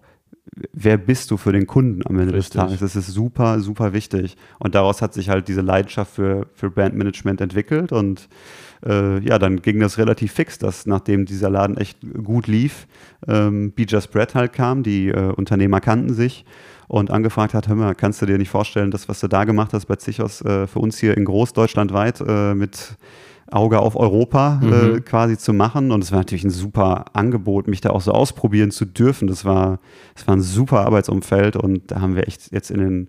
wer 0.72 0.96
bist 0.96 1.30
du 1.30 1.36
für 1.36 1.52
den 1.52 1.66
Kunden 1.66 2.02
am 2.06 2.18
Ende 2.18 2.34
Richtig. 2.34 2.52
des 2.52 2.60
Tages? 2.60 2.80
Das 2.80 2.96
ist 2.96 3.08
super, 3.08 3.60
super 3.60 3.92
wichtig. 3.92 4.36
Und 4.58 4.74
daraus 4.74 5.02
hat 5.02 5.14
sich 5.14 5.28
halt 5.28 5.48
diese 5.48 5.60
Leidenschaft 5.60 6.14
für, 6.14 6.46
für 6.54 6.70
Brandmanagement 6.70 7.40
entwickelt. 7.40 7.92
Und 7.92 8.28
äh, 8.84 9.18
ja, 9.20 9.38
dann 9.38 9.62
ging 9.62 9.80
das 9.80 9.98
relativ 9.98 10.32
fix, 10.32 10.58
dass 10.58 10.86
nachdem 10.86 11.26
dieser 11.26 11.50
Laden 11.50 11.76
echt 11.76 11.98
gut 12.22 12.46
lief, 12.46 12.86
ähm, 13.26 13.72
Be 13.72 13.84
Just 13.88 14.12
Bread 14.12 14.34
halt 14.34 14.52
kam, 14.52 14.82
die 14.82 15.08
äh, 15.08 15.32
Unternehmer 15.32 15.80
kannten 15.80 16.14
sich 16.14 16.44
und 16.86 17.10
angefragt 17.10 17.54
hat, 17.54 17.68
hör 17.68 17.76
mal, 17.76 17.94
kannst 17.94 18.22
du 18.22 18.26
dir 18.26 18.38
nicht 18.38 18.50
vorstellen, 18.50 18.90
das, 18.90 19.08
was 19.08 19.20
du 19.20 19.28
da 19.28 19.44
gemacht 19.44 19.72
hast 19.74 19.86
bei 19.86 19.96
Zichos, 19.96 20.40
äh, 20.42 20.66
für 20.66 20.78
uns 20.78 20.98
hier 20.98 21.16
in 21.16 21.24
Großdeutschland 21.24 21.92
weit 21.92 22.22
äh, 22.26 22.54
mit 22.54 22.96
Auge 23.50 23.80
auf 23.80 23.96
Europa 23.96 24.60
äh, 24.62 25.00
quasi 25.00 25.38
zu 25.38 25.52
machen. 25.52 25.90
Und 25.90 26.04
es 26.04 26.12
war 26.12 26.18
natürlich 26.18 26.44
ein 26.44 26.50
super 26.50 27.06
Angebot, 27.14 27.66
mich 27.66 27.80
da 27.80 27.90
auch 27.90 28.00
so 28.00 28.12
ausprobieren 28.12 28.70
zu 28.70 28.84
dürfen. 28.84 29.28
Das 29.28 29.44
war, 29.44 29.78
das 30.14 30.26
war 30.26 30.36
ein 30.36 30.42
super 30.42 30.80
Arbeitsumfeld 30.80 31.56
und 31.56 31.90
da 31.90 32.00
haben 32.00 32.14
wir 32.14 32.28
echt 32.28 32.52
jetzt 32.52 32.70
in 32.70 32.80
den, 32.80 33.08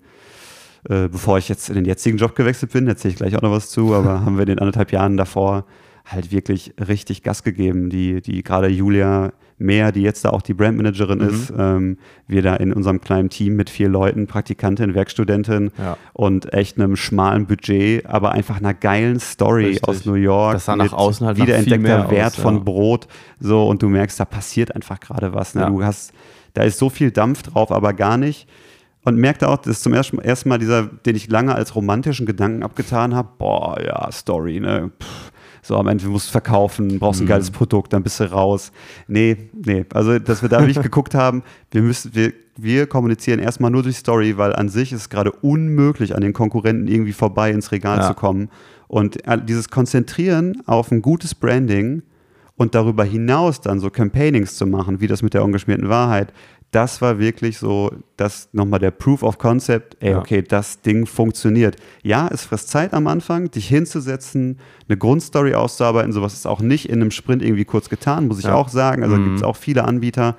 äh, 0.89 1.08
bevor 1.10 1.38
ich 1.38 1.50
jetzt 1.50 1.69
in 1.69 1.75
den 1.75 1.86
jetzigen 1.86 2.17
Job 2.17 2.36
gewechselt 2.36 2.72
bin, 2.72 2.88
erzähle 2.88 3.12
ich 3.12 3.17
gleich 3.17 3.36
auch 3.36 3.41
noch 3.41 3.51
was 3.51 3.69
zu, 3.69 3.93
aber 3.93 4.22
haben 4.25 4.38
wir 4.38 4.43
in 4.43 4.50
den 4.50 4.60
anderthalb 4.60 4.91
Jahren 4.91 5.17
davor 5.17 5.65
halt 6.12 6.32
wirklich 6.32 6.74
richtig 6.88 7.24
Gas 7.24 7.44
gegeben. 7.44 7.89
Die, 7.89 8.22
die 8.22 8.44
gerade 8.44 8.68
Julia 8.68 9.32
Mehr, 9.62 9.92
die 9.92 10.04
jetzt 10.04 10.24
da 10.24 10.30
auch 10.30 10.42
die 10.42 10.54
Brandmanagerin 10.54 11.18
Mhm. 11.20 11.28
ist, 11.28 11.54
ähm, 11.58 11.98
wir 12.28 12.42
da 12.42 12.56
in 12.56 12.72
unserem 12.72 13.01
kleinen 13.01 13.30
Team 13.30 13.58
mit 13.58 13.70
vier 13.70 13.89
Leuten, 13.89 14.25
Praktikantin, 14.25 14.94
Werkstudentin 14.96 15.72
Ja. 15.78 15.98
und 16.13 16.54
echt 16.54 16.80
einem 16.80 16.96
schmalen 16.96 17.46
Budget, 17.46 18.06
aber 18.06 18.32
einfach 18.32 18.56
einer 18.56 18.74
geilen 18.74 19.20
Story 19.20 19.66
Richtig. 19.66 19.86
aus 19.86 20.06
New 20.06 20.13
York. 20.13 20.54
Das 20.54 20.63
sah 20.63 20.78
nach 20.78 20.94
außen 20.94 21.28
halt 21.28 21.36
wiederentdeckter 21.38 22.10
Wert 22.10 22.36
aus, 22.38 22.42
von 22.42 22.54
ja. 22.56 22.63
Brot. 22.63 23.08
So, 23.42 23.68
und 23.68 23.82
du 23.82 23.89
merkst, 23.89 24.18
da 24.18 24.24
passiert 24.24 24.74
einfach 24.74 25.01
gerade 25.01 25.34
was. 25.34 25.54
Ne? 25.56 25.62
Ja. 25.63 25.70
Du 25.70 25.84
hast, 25.84 26.13
da 26.54 26.63
ist 26.63 26.80
so 26.80 26.89
viel 26.89 27.12
Dampf 27.12 27.42
drauf, 27.44 27.70
aber 27.74 27.92
gar 27.92 28.16
nicht. 28.16 28.48
Und 29.04 29.18
merkte 29.18 29.50
auch, 29.50 29.58
das 29.58 29.75
ist 29.78 29.84
zum 29.84 29.92
ersten 29.94 30.20
ersten 30.20 30.48
Mal 30.48 30.60
dieser, 30.60 30.84
den 30.84 31.18
ich 31.18 31.30
lange 31.30 31.54
als 31.54 31.75
romantischen 31.75 32.25
Gedanken 32.25 32.63
abgetan 32.63 33.13
habe. 33.13 33.28
Boah, 33.38 33.78
ja, 33.86 34.10
Story, 34.13 34.62
ne? 34.62 34.92
Pff, 35.04 35.32
so 35.62 35.75
am 35.78 35.88
Ende, 35.88 36.04
du 36.06 36.12
musst 36.12 36.30
verkaufen, 36.30 37.00
brauchst 37.00 37.22
ein 37.22 37.25
Mhm. 37.25 37.30
geiles 37.30 37.51
Produkt, 37.51 37.94
dann 37.94 38.04
bist 38.04 38.20
du 38.20 38.32
raus. 38.32 38.72
Nee, 39.08 39.50
nee. 39.54 39.86
Also, 39.94 40.20
dass 40.20 40.42
wir 40.42 40.50
da 40.50 40.60
wirklich 40.60 40.82
geguckt 40.82 41.13
haben, 41.16 41.44
wir 41.72 41.82
müssen, 41.82 42.13
wir, 42.16 42.34
wir 42.58 42.88
kommunizieren 42.88 43.39
erstmal 43.39 43.72
nur 43.72 43.84
durch 43.84 43.98
Story, 43.98 44.38
weil 44.38 44.54
an 44.56 44.70
sich 44.70 44.92
ist 44.92 45.01
es 45.01 45.10
gerade 45.10 45.32
unmöglich, 45.32 46.16
an 46.16 46.22
den 46.22 46.34
Konkurrenten 46.34 46.88
irgendwie 46.88 47.13
vorbei 47.13 47.51
ins 47.51 47.72
Regal 47.72 48.00
Ja. 48.00 48.08
zu 48.08 48.13
kommen. 48.13 48.50
Und 48.88 49.25
äh, 49.28 49.38
dieses 49.44 49.70
Konzentrieren 49.70 50.62
auf 50.66 50.92
ein 50.92 51.01
gutes 51.01 51.36
Branding 51.36 52.01
und 52.58 52.75
darüber 52.75 53.04
hinaus 53.04 53.62
dann 53.62 53.80
so 53.80 53.89
Campaignings 53.89 54.56
zu 54.58 54.66
machen, 54.66 55.00
wie 55.00 55.08
das 55.08 55.22
mit 55.22 55.34
der 55.34 55.44
ungeschmierten 55.46 55.88
Wahrheit, 55.89 56.34
das 56.71 57.01
war 57.01 57.17
wirklich 57.17 57.57
so, 57.57 57.91
das 58.15 58.49
nochmal 58.51 58.79
der 58.79 58.91
Proof 58.91 59.23
of 59.23 59.38
Concept, 59.39 59.97
ey, 60.01 60.11
Ja. 60.11 60.19
okay, 60.19 60.41
das 60.43 60.81
Ding 60.81 61.05
funktioniert. 61.07 61.77
Ja, 62.03 62.29
es 62.31 62.43
frisst 62.45 62.69
Zeit 62.69 62.93
am 62.93 63.07
Anfang, 63.07 63.49
dich 63.49 63.67
hinzusetzen, 63.67 64.59
eine 64.88 64.97
Grundstory 64.97 65.55
auszuarbeiten, 65.55 66.11
sowas 66.11 66.33
ist 66.33 66.45
auch 66.45 66.61
nicht 66.61 66.88
in 66.89 67.01
einem 67.01 67.11
Sprint 67.11 67.41
irgendwie 67.41 67.65
kurz 67.65 67.89
getan, 67.89 68.27
muss 68.27 68.39
ich 68.39 68.45
Ja. 68.45 68.53
auch 68.55 68.69
sagen. 68.69 69.03
Also 69.03 69.15
Mhm. 69.15 69.23
gibt 69.25 69.38
es 69.38 69.43
auch 69.43 69.55
viele 69.55 69.83
Anbieter, 69.85 70.35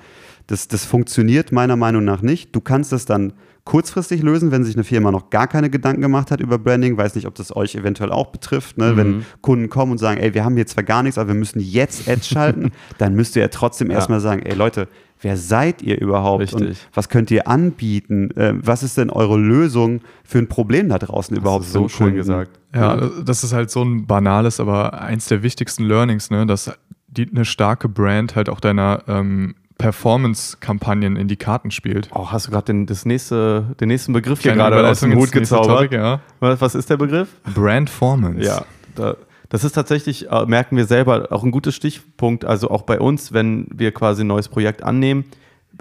das, 0.47 0.67
das 0.67 0.85
funktioniert 0.85 1.51
meiner 1.51 1.75
Meinung 1.75 2.03
nach 2.03 2.21
nicht. 2.21 2.55
Du 2.55 2.61
kannst 2.61 2.91
es 2.93 3.05
dann 3.05 3.33
kurzfristig 3.63 4.23
lösen, 4.23 4.51
wenn 4.51 4.63
sich 4.63 4.75
eine 4.75 4.83
Firma 4.83 5.11
noch 5.11 5.29
gar 5.29 5.47
keine 5.47 5.69
Gedanken 5.69 6.01
gemacht 6.01 6.31
hat 6.31 6.41
über 6.41 6.57
Branding. 6.57 6.97
Weiß 6.97 7.13
nicht, 7.15 7.27
ob 7.27 7.35
das 7.35 7.55
euch 7.55 7.75
eventuell 7.75 8.11
auch 8.11 8.27
betrifft. 8.31 8.77
Ne? 8.77 8.93
Mhm. 8.93 8.97
Wenn 8.97 9.25
Kunden 9.41 9.69
kommen 9.69 9.91
und 9.93 9.97
sagen, 9.99 10.19
ey, 10.19 10.33
wir 10.33 10.43
haben 10.43 10.55
hier 10.55 10.65
zwar 10.65 10.83
gar 10.83 11.03
nichts, 11.03 11.17
aber 11.19 11.27
wir 11.29 11.35
müssen 11.35 11.59
jetzt 11.59 12.09
Ads 12.09 12.27
schalten, 12.27 12.71
dann 12.97 13.13
müsst 13.15 13.35
ihr 13.35 13.43
ja 13.43 13.47
trotzdem 13.49 13.89
Ja. 13.91 13.97
erstmal 13.97 14.19
sagen, 14.19 14.41
ey 14.41 14.55
Leute, 14.55 14.87
wer 15.21 15.37
seid 15.37 15.81
ihr 15.81 15.99
überhaupt 15.99 16.53
und 16.53 16.63
Richtig. 16.63 16.87
was 16.93 17.09
könnt 17.09 17.31
ihr 17.31 17.47
anbieten? 17.47 18.31
Äh, 18.31 18.53
was 18.55 18.83
ist 18.83 18.97
denn 18.97 19.09
eure 19.09 19.37
Lösung 19.37 20.01
für 20.23 20.39
ein 20.39 20.47
Problem 20.47 20.89
da 20.89 20.97
draußen 20.97 21.35
überhaupt? 21.35 21.65
ist 21.65 21.73
so 21.73 21.87
schön 21.87 22.07
Kunden? 22.07 22.15
gesagt. 22.17 22.59
Ja, 22.73 22.95
das 23.23 23.43
ist 23.43 23.53
halt 23.53 23.69
so 23.69 23.83
ein 23.83 24.07
banales, 24.07 24.59
aber 24.59 25.01
eins 25.01 25.27
der 25.27 25.43
wichtigsten 25.43 25.83
Learnings, 25.83 26.31
ne, 26.31 26.45
dass 26.45 26.71
die, 27.07 27.29
eine 27.29 27.45
starke 27.45 27.89
Brand 27.89 28.35
halt 28.35 28.49
auch 28.49 28.59
deiner 28.59 29.03
ähm, 29.07 29.55
Performance-Kampagnen 29.77 31.15
in 31.15 31.27
die 31.27 31.35
Karten 31.35 31.71
spielt. 31.71 32.09
Oh, 32.13 32.31
hast 32.31 32.47
du 32.47 32.51
gerade 32.51 32.65
den, 32.65 32.85
das 32.85 33.05
nächste, 33.05 33.75
den 33.79 33.87
nächsten 33.87 34.13
Begriff 34.13 34.41
hier 34.41 34.53
gerade 34.53 34.87
aus 34.87 34.99
dem 34.99 35.15
Hut 35.15 35.31
gezaubert? 35.31 35.83
Topic, 35.83 35.95
ja. 35.95 36.21
Was, 36.39 36.61
was 36.61 36.75
ist 36.75 36.89
der 36.89 36.97
Begriff? 36.97 37.29
Brandformance. 37.53 38.45
Ja, 38.45 38.63
da, 38.95 39.15
das 39.51 39.65
ist 39.65 39.73
tatsächlich, 39.73 40.31
äh, 40.31 40.45
merken 40.45 40.77
wir 40.77 40.85
selber, 40.85 41.27
auch 41.29 41.43
ein 41.43 41.51
guter 41.51 41.73
Stichpunkt. 41.73 42.45
Also 42.45 42.71
auch 42.71 42.83
bei 42.83 43.01
uns, 43.01 43.33
wenn 43.33 43.67
wir 43.69 43.91
quasi 43.91 44.23
ein 44.23 44.27
neues 44.27 44.47
Projekt 44.47 44.81
annehmen, 44.81 45.25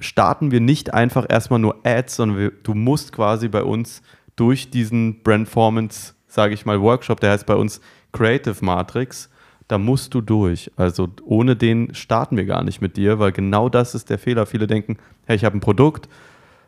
starten 0.01 0.51
wir 0.51 0.59
nicht 0.59 0.93
einfach 0.93 1.25
erstmal 1.29 1.61
nur 1.61 1.77
Ads, 1.85 2.17
sondern 2.17 2.39
wir, 2.39 2.51
du 2.51 2.75
musst 2.75 3.13
quasi 3.13 3.47
bei 3.47 3.63
uns 3.63 4.03
durch 4.35 4.71
diesen 4.71 5.23
Brandformance, 5.23 6.15
sage 6.27 6.53
ich 6.53 6.67
mal, 6.67 6.81
Workshop, 6.81 7.21
der 7.21 7.31
heißt 7.31 7.47
bei 7.47 7.55
uns 7.55 7.81
Creative 8.11 8.57
Matrix, 8.61 9.31
da 9.69 9.79
musst 9.79 10.15
du 10.15 10.21
durch. 10.21 10.73
Also 10.75 11.07
ohne 11.25 11.55
den 11.55 11.95
starten 11.95 12.37
wir 12.37 12.47
gar 12.47 12.65
nicht 12.65 12.81
mit 12.81 12.97
dir, 12.97 13.21
weil 13.21 13.31
genau 13.31 13.69
das 13.69 13.95
ist 13.95 14.11
der 14.11 14.19
Fehler. 14.19 14.47
Viele 14.47 14.67
denken, 14.67 14.97
hey, 15.27 15.37
ich 15.37 15.45
habe 15.45 15.57
ein 15.57 15.61
Produkt, 15.61 16.09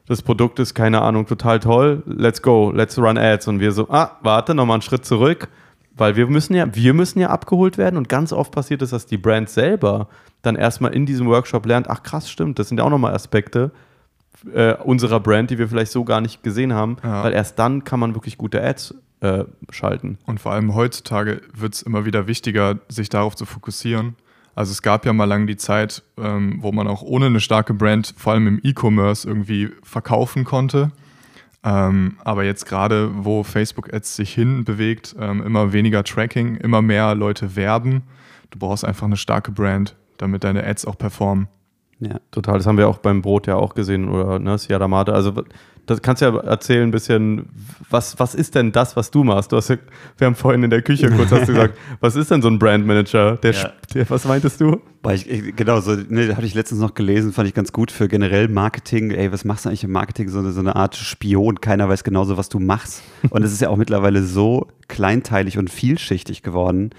das 0.06 0.22
Produkt 0.22 0.60
ist, 0.60 0.74
keine 0.74 1.02
Ahnung, 1.02 1.26
total 1.26 1.58
toll, 1.58 2.04
let's 2.06 2.42
go, 2.42 2.70
let's 2.72 2.96
run 2.96 3.18
ads. 3.18 3.48
Und 3.48 3.58
wir 3.58 3.72
so, 3.72 3.88
ah, 3.90 4.18
warte, 4.22 4.54
nochmal 4.54 4.76
einen 4.76 4.82
Schritt 4.82 5.04
zurück, 5.04 5.48
weil 5.96 6.16
wir 6.16 6.26
müssen 6.26 6.54
ja, 6.54 6.66
wir 6.74 6.94
müssen 6.94 7.18
ja 7.18 7.28
abgeholt 7.30 7.78
werden 7.78 7.96
und 7.96 8.08
ganz 8.08 8.32
oft 8.32 8.52
passiert 8.52 8.82
es, 8.82 8.90
dass 8.90 9.06
die 9.06 9.18
Brand 9.18 9.48
selber 9.50 10.08
dann 10.42 10.56
erstmal 10.56 10.92
in 10.94 11.06
diesem 11.06 11.26
Workshop 11.26 11.66
lernt, 11.66 11.88
ach 11.90 12.02
krass, 12.02 12.30
stimmt, 12.30 12.58
das 12.58 12.68
sind 12.68 12.78
ja 12.78 12.84
auch 12.84 12.90
nochmal 12.90 13.14
Aspekte 13.14 13.70
äh, 14.52 14.74
unserer 14.74 15.20
Brand, 15.20 15.50
die 15.50 15.58
wir 15.58 15.68
vielleicht 15.68 15.92
so 15.92 16.04
gar 16.04 16.20
nicht 16.20 16.42
gesehen 16.42 16.72
haben, 16.72 16.96
Ja. 17.04 17.22
weil 17.24 17.32
erst 17.32 17.58
dann 17.58 17.84
kann 17.84 18.00
man 18.00 18.14
wirklich 18.14 18.38
gute 18.38 18.62
Ads 18.62 18.94
äh, 19.20 19.44
schalten. 19.70 20.18
Und 20.26 20.40
vor 20.40 20.52
allem 20.52 20.74
heutzutage 20.74 21.42
wird 21.54 21.74
es 21.74 21.82
immer 21.82 22.04
wieder 22.04 22.26
wichtiger, 22.26 22.78
sich 22.88 23.08
darauf 23.08 23.36
zu 23.36 23.44
fokussieren. 23.46 24.16
Also 24.54 24.72
es 24.72 24.82
gab 24.82 25.06
ja 25.06 25.12
mal 25.12 25.24
lange 25.26 25.46
die 25.46 25.56
Zeit, 25.56 26.02
ähm, 26.18 26.58
wo 26.60 26.72
man 26.72 26.88
auch 26.88 27.02
ohne 27.02 27.26
eine 27.26 27.40
starke 27.40 27.72
Brand, 27.72 28.14
vor 28.16 28.32
allem 28.32 28.46
im 28.48 28.60
E-Commerce, 28.62 29.26
irgendwie 29.28 29.70
verkaufen 29.82 30.44
konnte. 30.44 30.90
Ähm, 31.64 32.16
aber 32.24 32.44
jetzt 32.44 32.66
gerade, 32.66 33.10
wo 33.24 33.44
Facebook-Ads 33.44 34.16
sich 34.16 34.34
hinbewegt, 34.34 35.14
ähm, 35.18 35.42
immer 35.42 35.72
weniger 35.72 36.02
Tracking, 36.02 36.56
immer 36.56 36.82
mehr 36.82 37.14
Leute 37.14 37.54
werben. 37.54 38.02
Du 38.50 38.58
brauchst 38.58 38.84
einfach 38.84 39.06
eine 39.06 39.16
starke 39.16 39.52
Brand, 39.52 39.94
damit 40.18 40.44
deine 40.44 40.66
Ads 40.66 40.86
auch 40.86 40.98
performen. 40.98 41.48
Ja. 42.00 42.18
Total, 42.32 42.58
das 42.58 42.66
haben 42.66 42.78
wir 42.78 42.88
auch 42.88 42.98
beim 42.98 43.22
Brot 43.22 43.46
ja 43.46 43.54
auch 43.54 43.74
gesehen 43.74 44.08
oder 44.08 44.40
ne, 44.40 44.58
Mate. 44.88 45.14
Also 45.14 45.44
das 45.86 46.00
kannst 46.00 46.22
du 46.22 46.26
ja 46.26 46.36
erzählen 46.38 46.84
ein 46.88 46.90
bisschen, 46.92 47.46
was, 47.90 48.18
was 48.20 48.34
ist 48.36 48.54
denn 48.54 48.70
das, 48.72 48.94
was 48.96 49.10
du 49.10 49.24
machst? 49.24 49.50
Du 49.52 49.56
hast 49.56 49.68
ja, 49.68 49.76
wir 50.16 50.26
haben 50.26 50.34
vorhin 50.36 50.62
in 50.62 50.70
der 50.70 50.80
Küche 50.82 51.10
kurz 51.10 51.30
hast 51.32 51.48
du 51.48 51.52
gesagt, 51.54 51.76
was 52.00 52.14
ist 52.14 52.30
denn 52.30 52.40
so 52.40 52.48
ein 52.48 52.58
Brandmanager? 52.58 53.36
Der, 53.38 53.52
Ja. 53.52 53.72
der, 53.92 54.08
was 54.08 54.24
meintest 54.24 54.60
du? 54.60 54.80
Ich, 55.12 55.28
ich- 55.28 55.56
genau, 55.56 55.80
so, 55.80 55.96
ne, 56.08 56.36
hatte 56.36 56.46
ich 56.46 56.54
letztens 56.54 56.80
noch 56.80 56.94
gelesen, 56.94 57.32
fand 57.32 57.48
ich 57.48 57.54
ganz 57.54 57.72
gut 57.72 57.90
für 57.90 58.06
generell 58.06 58.46
Marketing. 58.48 59.10
Ey, 59.10 59.32
was 59.32 59.44
machst 59.44 59.64
du 59.64 59.68
eigentlich 59.70 59.82
im 59.84 59.90
Marketing? 59.92 60.28
So, 60.28 60.38
eine- 60.38 60.52
so 60.52 60.60
eine 60.60 60.76
Art 60.76 60.94
Spion, 60.94 61.60
keiner 61.60 61.88
weiß 61.88 62.04
genauso, 62.04 62.36
was 62.36 62.48
du 62.48 62.60
machst. 62.60 63.02
Und 63.30 63.42
es 63.42 63.52
ist 63.52 63.60
ja 63.60 63.68
auch 63.68 63.76
mittlerweile 63.76 64.22
so 64.22 64.68
kleinteilig 64.88 65.58
und 65.58 65.68
vielschichtig 65.70 66.42
geworden, 66.42 66.90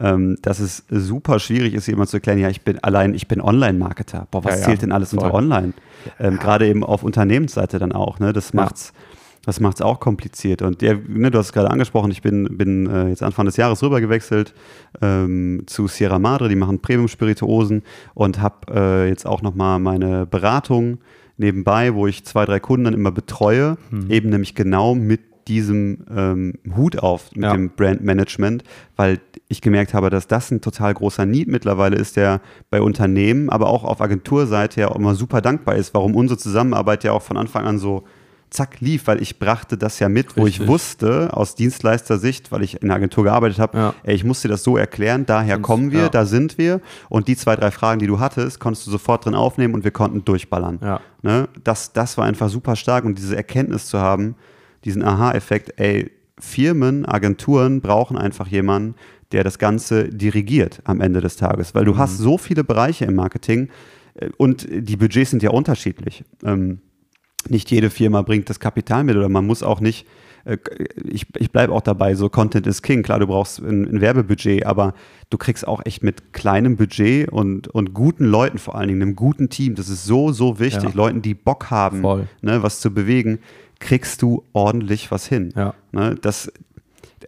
ähm, 0.00 0.36
dass 0.42 0.58
es 0.60 0.84
super 0.90 1.38
schwierig 1.38 1.74
ist, 1.74 1.86
jemand 1.86 2.08
zu 2.10 2.16
erklären, 2.18 2.38
ja, 2.38 2.48
ich 2.48 2.62
bin 2.62 2.78
allein, 2.82 3.14
ich 3.14 3.28
bin 3.28 3.40
Online-Marketer. 3.40 4.26
Boah, 4.30 4.44
was 4.44 4.54
Ja, 4.54 4.60
ja, 4.60 4.66
zählt 4.66 4.82
denn 4.82 4.92
alles 4.92 5.10
voll. 5.10 5.20
unter 5.24 5.34
Online? 5.34 5.72
Ähm, 6.18 6.38
Gerade 6.38 6.66
eben 6.66 6.82
auf 6.84 7.02
Unternehmensseite 7.02 7.78
dann 7.78 7.92
auch, 7.92 8.18
ne? 8.18 8.32
Das 8.32 8.52
Ja. 8.52 8.62
macht's. 8.62 8.92
Das 9.44 9.58
macht 9.58 9.78
es 9.78 9.82
auch 9.82 9.98
kompliziert. 9.98 10.62
Und 10.62 10.82
der, 10.82 10.94
ne, 11.08 11.32
du 11.32 11.38
hast 11.38 11.46
es 11.46 11.52
gerade 11.52 11.68
angesprochen, 11.68 12.12
ich 12.12 12.22
bin, 12.22 12.56
bin 12.56 12.86
äh, 12.88 13.08
jetzt 13.08 13.24
Anfang 13.24 13.44
des 13.44 13.56
Jahres 13.56 13.82
rübergewechselt 13.82 14.54
ähm, 15.00 15.64
zu 15.66 15.88
Sierra 15.88 16.20
Madre, 16.20 16.48
die 16.48 16.54
machen 16.54 16.78
Premium-Spirituosen 16.78 17.82
und 18.14 18.40
habe 18.40 18.54
äh, 18.72 19.08
jetzt 19.08 19.26
auch 19.26 19.42
nochmal 19.42 19.80
meine 19.80 20.26
Beratung 20.26 20.98
nebenbei, 21.38 21.92
wo 21.94 22.06
ich 22.06 22.24
zwei, 22.24 22.44
drei 22.44 22.60
Kunden 22.60 22.84
dann 22.84 22.94
immer 22.94 23.10
betreue, 23.10 23.78
Mhm. 23.90 24.10
eben 24.10 24.30
nämlich 24.30 24.54
genau 24.54 24.94
mit 24.94 25.20
diesem 25.48 25.98
ähm, 26.14 26.54
Hut 26.76 26.98
auf, 26.98 27.30
mit 27.34 27.44
Ja. 27.44 27.52
dem 27.52 27.70
Brandmanagement, 27.70 28.64
weil 28.96 29.20
ich 29.48 29.60
gemerkt 29.60 29.94
habe, 29.94 30.10
dass 30.10 30.26
das 30.28 30.50
ein 30.50 30.60
total 30.60 30.94
großer 30.94 31.26
Need 31.26 31.48
mittlerweile 31.48 31.96
ist, 31.96 32.16
der 32.16 32.40
bei 32.70 32.80
Unternehmen, 32.80 33.50
aber 33.50 33.68
auch 33.68 33.84
auf 33.84 34.00
Agenturseite 34.00 34.80
ja 34.82 34.94
immer 34.94 35.14
super 35.14 35.40
dankbar 35.40 35.76
ist, 35.76 35.94
warum 35.94 36.14
unsere 36.14 36.38
Zusammenarbeit 36.38 37.04
ja 37.04 37.12
auch 37.12 37.22
von 37.22 37.36
Anfang 37.36 37.64
an 37.66 37.78
so 37.78 38.04
zack 38.50 38.80
lief, 38.80 39.06
weil 39.06 39.22
ich 39.22 39.38
brachte 39.38 39.78
das 39.78 39.98
ja 39.98 40.10
mit, 40.10 40.36
wo 40.36 40.46
ich 40.46 40.66
wusste, 40.66 41.30
aus 41.34 41.54
Dienstleistersicht, 41.54 42.52
weil 42.52 42.62
ich 42.62 42.82
in 42.82 42.88
der 42.88 42.96
Agentur 42.98 43.24
gearbeitet 43.24 43.58
habe, 43.58 43.78
Ja. 43.78 43.94
ey, 44.02 44.14
ich 44.14 44.24
musste 44.24 44.46
das 44.46 44.62
so 44.62 44.76
erklären, 44.76 45.24
daher 45.24 45.54
Sonst- 45.56 45.66
kommen 45.66 45.90
wir, 45.90 46.00
ja. 46.02 46.08
da 46.10 46.26
sind 46.26 46.58
wir 46.58 46.82
und 47.08 47.28
die 47.28 47.36
zwei, 47.36 47.56
drei 47.56 47.70
Fragen, 47.70 47.98
die 47.98 48.06
du 48.06 48.20
hattest, 48.20 48.60
konntest 48.60 48.86
du 48.86 48.90
sofort 48.90 49.24
drin 49.24 49.34
aufnehmen 49.34 49.72
und 49.72 49.84
wir 49.84 49.90
konnten 49.90 50.22
durchballern. 50.26 50.78
Ja. 50.82 51.00
Ne? 51.22 51.48
Das, 51.64 51.94
das 51.94 52.18
war 52.18 52.26
einfach 52.26 52.50
super 52.50 52.76
stark 52.76 53.06
und 53.06 53.16
diese 53.16 53.34
Erkenntnis 53.36 53.86
zu 53.86 53.98
haben, 54.00 54.34
diesen 54.84 55.02
Aha-Effekt, 55.02 55.78
ey, 55.78 56.10
Firmen, 56.38 57.06
Agenturen 57.06 57.80
brauchen 57.80 58.16
einfach 58.18 58.48
jemanden, 58.48 58.94
der 59.32 59.44
das 59.44 59.58
Ganze 59.58 60.08
dirigiert 60.08 60.80
am 60.84 61.00
Ende 61.00 61.20
des 61.20 61.36
Tages, 61.36 61.74
weil 61.74 61.84
du 61.84 61.96
hast 61.96 62.18
so 62.18 62.36
viele 62.36 62.64
Bereiche 62.64 63.04
im 63.04 63.14
Marketing 63.14 63.68
äh, 64.14 64.28
und 64.36 64.66
die 64.70 64.96
Budgets 64.96 65.30
sind 65.30 65.42
ja 65.42 65.50
unterschiedlich. 65.50 66.24
Ähm, 66.44 66.80
nicht 67.48 67.70
jede 67.70 67.90
Firma 67.90 68.22
bringt 68.22 68.48
das 68.50 68.60
Kapital 68.60 69.04
mit 69.04 69.16
oder 69.16 69.28
man 69.28 69.46
muss 69.46 69.62
auch 69.62 69.80
nicht, 69.80 70.06
äh, 70.44 70.58
ich, 71.08 71.26
ich 71.38 71.50
bleibe 71.50 71.72
auch 71.72 71.80
dabei, 71.80 72.14
so 72.14 72.28
Content 72.28 72.66
is 72.66 72.82
King, 72.82 73.02
klar, 73.02 73.20
du 73.20 73.26
brauchst 73.26 73.60
ein, 73.60 73.86
ein 73.86 74.00
Werbebudget, 74.00 74.66
aber 74.66 74.94
du 75.30 75.38
kriegst 75.38 75.66
auch 75.66 75.80
echt 75.84 76.02
mit 76.02 76.32
kleinem 76.32 76.76
Budget 76.76 77.30
und, 77.30 77.68
und 77.68 77.94
guten 77.94 78.26
Leuten 78.26 78.58
vor 78.58 78.74
allen 78.74 78.88
Dingen, 78.88 79.02
einem 79.02 79.16
guten 79.16 79.48
Team, 79.48 79.74
das 79.74 79.88
ist 79.88 80.04
so, 80.04 80.32
so 80.32 80.58
wichtig, 80.58 80.90
Ja. 80.90 80.94
Leuten, 80.94 81.22
die 81.22 81.34
Bock 81.34 81.70
haben, 81.70 82.02
ne, 82.42 82.62
was 82.62 82.80
zu 82.80 82.92
bewegen, 82.92 83.38
kriegst 83.82 84.22
du 84.22 84.44
ordentlich 84.52 85.10
was 85.10 85.26
hin. 85.26 85.52
Ja. 85.54 85.74
Ne, 85.90 86.14
das, 86.14 86.50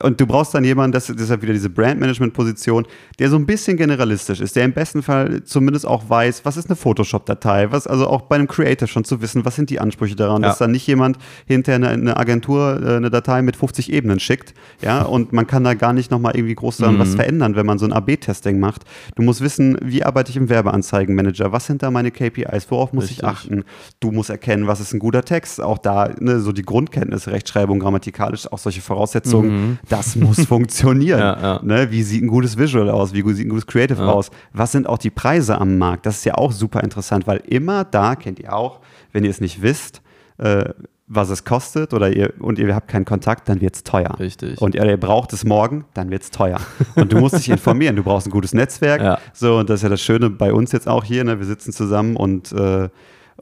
Und 0.03 0.21
du 0.21 0.27
brauchst 0.27 0.55
dann 0.55 0.65
jemanden, 0.65 0.93
das, 0.93 1.07
deshalb 1.07 1.43
wieder 1.43 1.53
diese 1.53 1.71
Brandmanagement-Position, 1.71 2.87
der 3.19 3.31
so 3.31 3.37
ein 3.37 3.47
bisschen 3.47 3.77
generalistisch 3.77 4.41
ist, 4.41 4.57
der 4.57 4.65
im 4.65 4.73
besten 4.73 5.03
Fall 5.03 5.43
zumindest 5.45 5.87
auch 5.87 6.09
weiß, 6.09 6.45
was 6.45 6.57
ist 6.57 6.69
eine 6.69 6.77
Photoshop-Datei, 6.77 7.71
was 7.73 7.87
also 7.87 8.07
auch 8.09 8.23
bei 8.23 8.37
einem 8.37 8.49
Creator 8.49 8.89
schon 8.89 9.05
zu 9.05 9.21
wissen, 9.23 9.45
was 9.45 9.57
sind 9.57 9.71
die 9.71 9.81
Ansprüche 9.81 10.17
daran, 10.17 10.43
Ja. 10.43 10.49
dass 10.49 10.59
dann 10.59 10.71
nicht 10.73 10.87
jemand 10.87 11.19
hinterher 11.47 11.77
eine, 11.77 11.89
eine 11.91 12.17
Agentur 12.17 12.81
äh, 12.83 12.97
eine 12.97 13.11
Datei 13.11 13.43
mit 13.43 13.57
50 13.57 13.93
Ebenen 13.93 14.21
schickt, 14.21 14.55
ja, 14.83 15.03
und 15.15 15.33
man 15.33 15.47
kann 15.47 15.65
da 15.65 15.75
gar 15.75 15.93
nicht 15.93 16.11
nochmal 16.11 16.37
irgendwie 16.37 16.55
groß 16.55 16.79
daran 16.79 16.99
was 16.99 17.15
verändern, 17.15 17.57
wenn 17.57 17.67
man 17.67 17.79
so 17.79 17.87
ein 17.87 17.93
AB-Testing 17.93 18.59
macht. 18.59 18.83
Du 19.17 19.23
musst 19.23 19.41
wissen, 19.41 19.79
wie 19.83 20.05
arbeite 20.05 20.31
ich 20.31 20.37
im 20.37 20.49
Werbeanzeigenmanager, 20.49 21.53
was 21.53 21.67
sind 21.67 21.83
da 21.83 21.91
meine 21.91 22.11
KPIs, 22.11 22.71
worauf 22.71 22.93
muss 22.93 23.05
ich 23.05 23.11
Richtig. 23.23 23.25
achten? 23.29 23.65
Du 24.01 24.11
musst 24.11 24.31
erkennen, 24.31 24.67
was 24.67 24.81
ist 24.81 24.93
ein 24.93 24.99
guter 24.99 25.25
Text, 25.25 25.61
auch 25.61 25.79
da 25.79 26.11
ne, 26.21 26.41
so 26.41 26.53
die 26.53 26.63
Grundkenntnisse, 26.63 27.33
Rechtschreibung, 27.33 27.79
grammatikalisch, 27.79 28.51
auch 28.53 28.59
solche 28.59 28.81
Voraussetzungen, 28.81 29.79
das 29.89 30.17
muss 30.17 30.41
funktionieren. 30.47 31.19
Ja, 31.21 31.41
ja. 31.41 31.61
Ne? 31.63 31.91
Wie 31.91 32.03
sieht 32.03 32.23
ein 32.23 32.29
gutes 32.29 32.57
Visual 32.59 32.89
aus? 32.91 33.13
Wie 33.13 33.23
sieht 33.35 33.47
ein 33.47 33.51
gutes 33.51 33.67
Creative 33.67 34.03
Ja. 34.03 34.09
aus? 34.13 34.31
Was 34.53 34.73
sind 34.73 34.87
auch 34.89 34.99
die 34.99 35.11
Preise 35.11 35.59
am 35.61 35.79
Markt? 35.79 36.07
Das 36.07 36.17
ist 36.19 36.25
ja 36.25 36.35
auch 36.35 36.53
super 36.53 36.83
interessant, 36.83 37.27
weil 37.27 37.39
immer 37.47 37.85
da, 37.85 38.15
kennt 38.17 38.39
ihr 38.41 38.53
auch, 38.55 38.81
wenn 39.13 39.25
ihr 39.25 39.31
es 39.31 39.41
nicht 39.41 39.63
wisst, 39.63 40.03
äh, 40.39 40.65
was 41.07 41.29
es 41.29 41.45
kostet 41.45 41.93
oder 41.93 42.11
ihr 42.17 42.33
und 42.39 42.59
ihr 42.59 42.75
habt 42.75 42.89
keinen 42.89 43.05
Kontakt, 43.05 43.49
dann 43.51 43.61
wird 43.61 43.77
es 43.77 43.85
teuer. 43.85 44.19
Richtig. 44.19 44.61
Und 44.63 44.75
ihr, 44.75 44.85
ihr 44.87 44.97
braucht 44.97 45.35
es 45.35 45.45
morgen, 45.45 45.85
dann 45.93 46.11
wird 46.11 46.23
es 46.23 46.31
teuer. 46.31 46.59
Und 46.95 47.13
du 47.13 47.19
musst 47.19 47.37
dich 47.37 47.51
informieren. 47.51 47.95
Du 47.95 48.03
brauchst 48.03 48.27
ein 48.27 48.31
gutes 48.31 48.55
Netzwerk. 48.55 49.03
Ja. 49.03 49.19
So, 49.35 49.59
und 49.59 49.69
das 49.69 49.81
ist 49.81 49.83
ja 49.83 49.91
das 49.91 50.01
Schöne 50.01 50.31
bei 50.31 50.53
uns 50.55 50.73
jetzt 50.73 50.89
auch 50.89 51.05
hier. 51.05 51.23
Ne? 51.25 51.39
Wir 51.39 51.45
sitzen 51.47 51.75
zusammen 51.75 52.17
und, 52.17 52.53
äh, 52.53 52.89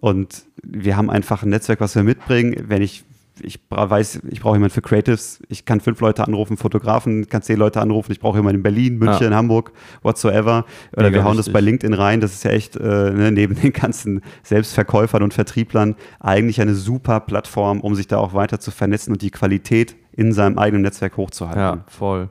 und 0.00 0.42
wir 0.64 0.96
haben 0.96 1.08
einfach 1.08 1.44
ein 1.44 1.50
Netzwerk, 1.50 1.80
was 1.80 1.94
wir 1.94 2.02
mitbringen. 2.02 2.64
Wenn 2.66 2.82
ich, 2.82 3.04
ich 3.40 3.60
weiß, 3.70 4.20
ich 4.30 4.40
brauche 4.40 4.56
jemanden 4.56 4.74
für 4.74 4.82
Creatives, 4.82 5.40
ich 5.48 5.64
kann 5.64 5.80
fünf 5.80 6.00
Leute 6.00 6.24
anrufen, 6.26 6.56
Fotografen, 6.56 7.28
kann 7.28 7.42
zehn 7.42 7.56
Leute 7.58 7.80
anrufen, 7.80 8.12
ich 8.12 8.20
brauche 8.20 8.38
jemanden 8.38 8.56
in 8.58 8.62
Berlin, 8.62 8.98
München, 8.98 9.30
Ja. 9.30 9.36
Hamburg, 9.36 9.72
whatsoever. 10.02 10.64
Oder 10.92 11.04
Mega 11.04 11.14
wir 11.16 11.24
hauen 11.24 11.36
das 11.36 11.46
wichtig. 11.46 11.52
bei 11.54 11.60
LinkedIn 11.60 11.94
rein. 11.94 12.20
Das 12.20 12.32
ist 12.34 12.44
ja 12.44 12.50
echt 12.50 12.76
äh, 12.76 13.10
ne, 13.10 13.32
neben 13.32 13.54
den 13.60 13.72
ganzen 13.72 14.20
Selbstverkäufern 14.42 15.22
und 15.22 15.32
Vertrieblern 15.34 15.96
eigentlich 16.20 16.60
eine 16.60 16.74
super 16.74 17.20
Plattform, 17.20 17.80
um 17.80 17.94
sich 17.94 18.06
da 18.06 18.18
auch 18.18 18.34
weiter 18.34 18.60
zu 18.60 18.70
vernetzen 18.70 19.12
und 19.12 19.22
die 19.22 19.30
Qualität 19.30 19.96
in 20.12 20.32
seinem 20.32 20.58
eigenen 20.58 20.82
Netzwerk 20.82 21.16
hochzuhalten. 21.16 21.60
Ja, 21.62 21.84
voll. 21.88 22.28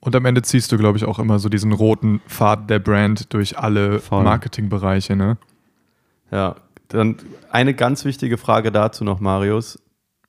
Und 0.00 0.16
am 0.16 0.24
Ende 0.24 0.42
ziehst 0.42 0.70
du, 0.72 0.78
glaube 0.78 0.98
ich, 0.98 1.04
auch 1.04 1.18
immer 1.18 1.38
so 1.38 1.48
diesen 1.48 1.72
roten 1.72 2.20
Faden 2.26 2.66
der 2.66 2.78
Brand 2.80 3.32
durch 3.34 3.58
alle 3.58 4.00
Voll. 4.00 4.24
Marketingbereiche, 4.24 5.14
ne? 5.14 5.36
Ja, 6.30 6.56
dann 6.88 7.16
eine 7.50 7.72
ganz 7.74 8.04
wichtige 8.04 8.36
Frage 8.36 8.72
dazu 8.72 9.04
noch, 9.04 9.20
Marius. 9.20 9.78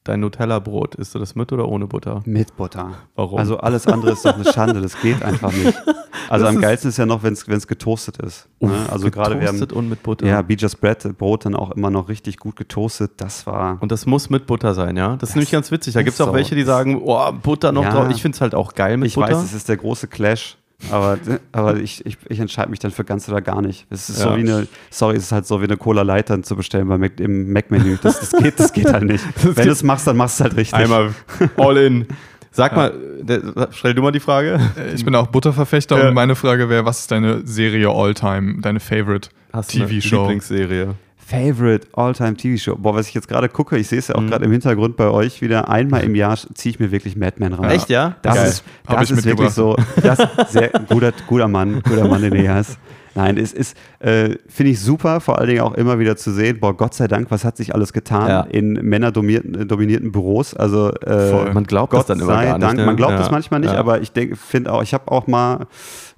Dein 0.06 0.20
Nutella-Brot, 0.20 0.96
isst 0.96 1.16
du 1.16 1.20
das 1.20 1.34
mit 1.36 1.54
oder 1.54 1.70
ohne 1.70 1.88
Butter? 1.88 2.22
Mit 2.26 2.58
Butter. 2.58 2.92
Warum? 3.16 3.40
Also 3.40 3.58
alles 3.58 3.88
andere 3.88 4.12
ist 4.12 4.26
doch 4.26 4.36
eine 4.36 4.44
Schande, 4.52 4.82
das 4.82 5.00
geht 5.02 5.24
einfach 5.24 5.52
nicht. 5.52 5.74
Also 6.30 6.48
am 6.48 6.62
geilsten 6.62 6.90
ist 6.90 6.98
ja 6.98 7.06
noch, 7.06 7.22
wenn 7.22 7.34
es 7.34 7.68
getoastet 7.68 8.18
ist. 8.18 8.48
Ne? 8.60 8.72
Also 8.90 9.12
gerade 9.12 9.40
wir 9.40 9.48
haben 9.48 9.56
Getoastet 9.60 9.74
und 9.74 9.90
mit 9.90 10.02
Butter. 10.04 10.26
ja, 10.26 10.42
Beecher's 10.42 10.76
Bread, 10.76 11.18
Brot 11.18 11.46
dann 11.46 11.54
auch 11.54 11.72
immer 11.72 11.90
noch 11.90 12.08
richtig 12.08 12.38
gut 12.38 12.56
getoastet. 12.56 13.12
Das 13.18 13.46
war 13.46 13.78
Und 13.82 13.92
das 13.92 14.06
muss 14.06 14.30
mit 14.30 14.46
Butter 14.48 14.74
sein, 14.74 14.96
ja? 14.96 15.18
Das 15.18 15.30
ist 15.30 15.36
nämlich 15.36 15.52
ganz 15.52 15.70
witzig. 15.70 15.94
Da 15.94 16.02
gibt 16.02 16.14
es 16.16 16.22
auch 16.22 16.28
so. 16.28 16.34
welche, 16.34 16.56
die 16.56 16.64
sagen, 16.64 17.02
oh, 17.04 17.32
Butter 17.34 17.72
noch 17.72 17.84
Ja. 17.84 17.92
drauf. 17.92 18.08
Ich 18.10 18.22
finde 18.22 18.36
es 18.36 18.42
halt 18.42 18.56
auch 18.56 18.74
geil 18.74 18.98
mit 18.98 19.08
ich 19.10 19.16
Butter. 19.16 19.34
weiß, 19.34 19.44
es 19.44 19.54
ist 19.54 19.68
der 19.70 19.78
große 19.78 20.08
Clash. 20.08 20.58
Aber, 20.92 21.18
aber 21.52 21.78
ich, 21.78 22.06
ich, 22.06 22.18
ich 22.30 22.40
entscheide 22.40 22.70
mich 22.70 22.80
dann 22.80 22.92
für 22.92 23.04
ganz 23.04 23.28
oder 23.30 23.42
gar 23.42 23.62
nicht. 23.62 23.86
Es 23.90 24.10
ist 24.10 24.20
so 24.20 24.30
Ja. 24.30 24.38
wie 24.38 24.42
eine, 24.42 24.68
sorry, 24.90 25.16
es 25.16 25.24
ist 25.24 25.32
halt 25.32 25.46
so 25.46 25.60
wie 25.62 25.66
eine 25.66 25.78
Cola 25.78 26.02
Light 26.02 26.30
dann 26.30 26.44
zu 26.44 26.56
bestellen 26.56 26.88
bei 26.88 26.98
Mac, 26.98 27.20
im 27.20 27.52
Mac-Menü. 27.54 27.98
Das, 28.02 28.20
das, 28.20 28.32
geht, 28.32 28.60
das 28.60 28.74
geht 28.74 28.92
halt 28.92 29.04
nicht. 29.04 29.24
Wenn 29.44 29.54
geht- 29.56 29.66
du 29.66 29.72
es 29.72 29.84
machst, 29.84 30.08
dann 30.08 30.18
machst 30.18 30.40
du 30.40 30.44
es 30.44 30.50
halt 30.50 30.58
richtig. 30.58 30.80
Einmal 30.80 31.14
all 31.58 31.78
in. 31.78 32.08
Sag 32.52 32.76
mal, 32.76 32.94
der, 33.22 33.70
stell 33.72 33.96
du 33.96 34.02
mal 34.04 34.12
die 34.12 34.20
Frage. 34.20 34.60
Ich 34.94 35.04
bin 35.04 35.16
auch 35.16 35.26
Butterverfechter 35.28 35.98
Ja. 35.98 36.08
und 36.10 36.14
meine 36.14 36.36
Frage 36.36 36.70
wäre, 36.70 36.86
was 36.86 37.00
ist 37.00 37.12
deine 37.12 37.42
Serie 37.48 37.90
All-Time, 37.90 38.62
deine 38.62 38.80
Favorite 38.80 39.30
Hast 39.52 39.74
du 39.74 39.80
eine 39.80 39.88
TV-Show? 39.88 40.20
Lieblingsserie? 40.22 40.94
Favorite 41.26 41.88
All-Time 41.94 42.36
TV-Show. 42.36 42.76
Boah, 42.76 42.96
was 42.96 43.08
ich 43.08 43.14
jetzt 43.14 43.28
gerade 43.28 43.50
gucke, 43.50 43.78
ich 43.78 43.88
sehe 43.88 44.00
es 44.00 44.08
ja 44.10 44.16
auch 44.16 44.22
Mhm. 44.22 44.30
gerade 44.30 44.46
im 44.46 44.52
Hintergrund 44.52 44.98
bei 44.98 45.08
euch 45.10 45.42
wieder. 45.42 45.70
Einmal 45.70 46.04
im 46.04 46.16
Jahr 46.16 46.38
ziehe 46.54 46.72
ich 46.74 46.80
mir 46.80 46.92
wirklich 46.92 47.16
Mad 47.16 47.36
Men 47.40 47.54
rein. 47.54 47.72
Echt, 47.72 47.90
ja? 47.90 48.16
Das 48.22 48.36
Geil. 48.36 48.48
ist, 48.48 48.64
das 48.88 49.12
ist 49.12 49.26
wirklich 49.26 49.50
so. 49.52 49.76
Das 50.02 50.20
sehr 50.52 50.70
guter, 50.90 51.14
guter 51.28 51.48
Mann, 51.48 51.82
guter 51.84 52.08
Mann, 52.08 52.22
den 52.22 52.36
ihr 52.36 52.54
hast. 52.54 52.78
Nein, 53.16 53.38
es 53.38 53.54
ist, 53.54 53.78
äh, 54.00 54.38
finde 54.48 54.72
ich 54.72 54.80
super, 54.80 55.20
vor 55.22 55.38
allen 55.38 55.48
Dingen 55.50 55.62
auch 55.62 55.76
immer 55.76 56.00
wieder 56.00 56.16
zu 56.18 56.32
sehen, 56.32 56.60
boah, 56.60 56.76
Gott 56.76 56.94
sei 56.96 57.08
Dank, 57.08 57.30
was 57.30 57.46
hat 57.46 57.58
sich 57.58 57.74
alles 57.76 57.94
getan 57.94 58.28
Ja. 58.28 58.42
in 58.42 58.74
männerdominierten 58.74 59.68
dominierten 59.68 60.12
Büros. 60.12 60.54
Also 60.56 60.92
äh. 60.94 61.52
Man 61.54 61.66
glaubt 61.66 61.92
Gott 61.92 62.00
das 62.02 62.08
dann 62.08 62.20
immer 62.20 62.34
sei 62.34 62.46
gar 62.46 62.58
nicht. 62.58 62.64
Dank. 62.68 62.78
ne? 62.80 62.86
Man 62.86 62.96
glaubt 62.96 63.14
ja. 63.14 63.20
das 63.20 63.30
manchmal 63.30 63.60
nicht, 63.60 63.74
ja. 63.74 63.80
aber 63.80 64.02
ich 64.02 64.12
denke, 64.12 64.36
finde 64.36 64.72
auch, 64.74 64.82
ich 64.82 64.94
habe 64.94 65.12
auch 65.12 65.28
mal 65.28 65.68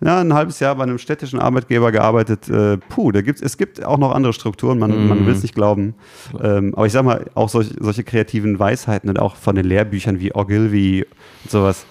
ja, 0.02 0.20
ein 0.22 0.34
halbes 0.34 0.60
Jahr 0.60 0.76
bei 0.76 0.84
einem 0.84 0.98
städtischen 0.98 1.40
Arbeitgeber 1.40 1.92
gearbeitet. 1.92 2.50
Äh, 2.50 2.78
puh, 2.78 3.12
da 3.12 3.22
gibt's, 3.22 3.42
es 3.42 3.58
gibt 3.58 3.84
auch 3.84 3.98
noch 3.98 4.14
andere 4.14 4.34
Strukturen, 4.34 4.80
man, 4.80 5.08
man 5.08 5.20
Mhm. 5.22 5.26
will 5.26 5.34
es 5.34 5.42
nicht 5.42 5.56
glauben. 5.56 5.96
Ähm, 6.42 6.74
aber 6.76 6.86
ich 6.86 6.94
sag 6.94 7.04
mal, 7.04 7.26
auch 7.34 7.50
solch, 7.50 7.72
solche 7.80 8.04
kreativen 8.04 8.58
Weisheiten 8.60 9.10
und 9.10 9.20
auch 9.20 9.36
von 9.36 9.56
den 9.56 9.66
Lehrbüchern 9.66 10.20
wie 10.20 10.34
Ogilvy 10.34 11.06
und 11.44 11.52
sowas. 11.52 11.86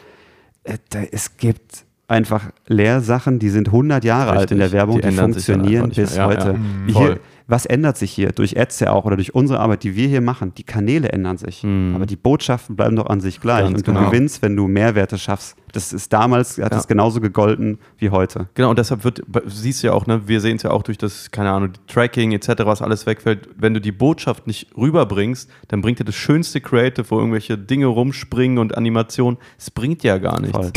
Äh, 0.65 0.79
da, 0.91 1.01
es 1.11 1.37
gibt 1.37 1.85
einfach 2.09 2.51
Lehrsachen, 2.67 3.39
die 3.39 3.49
sind 3.49 3.69
100 3.69 4.05
Jahre 4.05 4.33
alt 4.33 4.51
in 4.51 4.59
der 4.59 4.67
Richtig, 4.67 4.79
Werbung, 4.79 5.01
die 5.01 5.09
die, 5.09 5.15
funktionieren 5.15 5.91
bis. 5.91 6.17
Ja, 6.17 6.27
heute. 6.27 6.59
ja. 6.87 6.99
Hier, 6.99 7.21
was 7.47 7.67
ändert 7.67 7.99
sich 7.99 8.11
hier? 8.11 8.33
Durch 8.33 8.59
Ads 8.59 8.81
ja 8.81 8.93
auch 8.93 9.05
oder 9.05 9.17
durch 9.17 9.35
unsere 9.35 9.61
Arbeit, 9.61 9.83
die 9.83 9.95
wir 9.97 10.09
hier 10.09 10.23
machen. 10.23 10.55
Die 10.57 10.63
Kanäle 10.63 11.11
ändern 11.11 11.37
sich. 11.37 11.63
Mhm. 11.63 11.93
Aber 11.95 12.07
die 12.07 12.17
Botschaften 12.17 12.75
bleiben 12.75 12.97
doch 12.97 13.07
an 13.07 13.21
sich 13.21 13.39
gleich. 13.41 13.65
Ganz 13.65 13.79
und 13.79 13.87
du 13.87 13.93
genau. 13.93 14.11
gewinnst, 14.11 14.41
wenn 14.41 14.57
du 14.57 14.67
Mehrwerte 14.67 15.19
schaffst. 15.19 15.55
Das 15.73 15.93
ist 15.93 16.13
damals, 16.13 16.57
hat 16.57 16.73
Ja. 16.73 16.79
es 16.79 16.87
genauso 16.87 17.21
gegolten 17.21 17.79
wie 17.99 18.09
heute. 18.11 18.49
Genau, 18.55 18.71
und 18.71 18.79
deshalb 18.79 19.05
wird, 19.05 19.23
siehst 19.47 19.83
du 19.83 19.89
ja 19.89 19.93
auch, 19.93 20.07
ne, 20.07 20.23
wir 20.27 20.41
sehen 20.41 20.57
es 20.57 20.63
ja 20.63 20.71
auch 20.71 20.83
durch 20.83 20.97
das, 20.97 21.31
keine 21.33 21.51
Ahnung, 21.51 21.73
Tracking 21.87 22.33
etc., 22.33 22.49
was 22.65 22.81
alles 22.81 23.05
wegfällt. 23.05 23.49
Wenn 23.59 23.75
du 23.75 23.81
die 23.81 23.93
Botschaft 23.93 24.47
nicht 24.47 24.69
rüberbringst, 24.77 25.51
dann 25.69 25.83
bringt 25.83 25.99
dir 25.99 26.05
das 26.05 26.15
schönste 26.15 26.61
Creative, 26.63 27.05
wo 27.11 27.19
irgendwelche 27.19 27.59
Dinge 27.59 27.87
rumspringen 27.87 28.57
und 28.59 28.75
Animationen, 28.77 29.39
es 29.59 29.71
bringt 29.71 30.03
ja 30.03 30.17
gar 30.19 30.41
nichts. 30.41 30.57
Voll. 30.57 30.71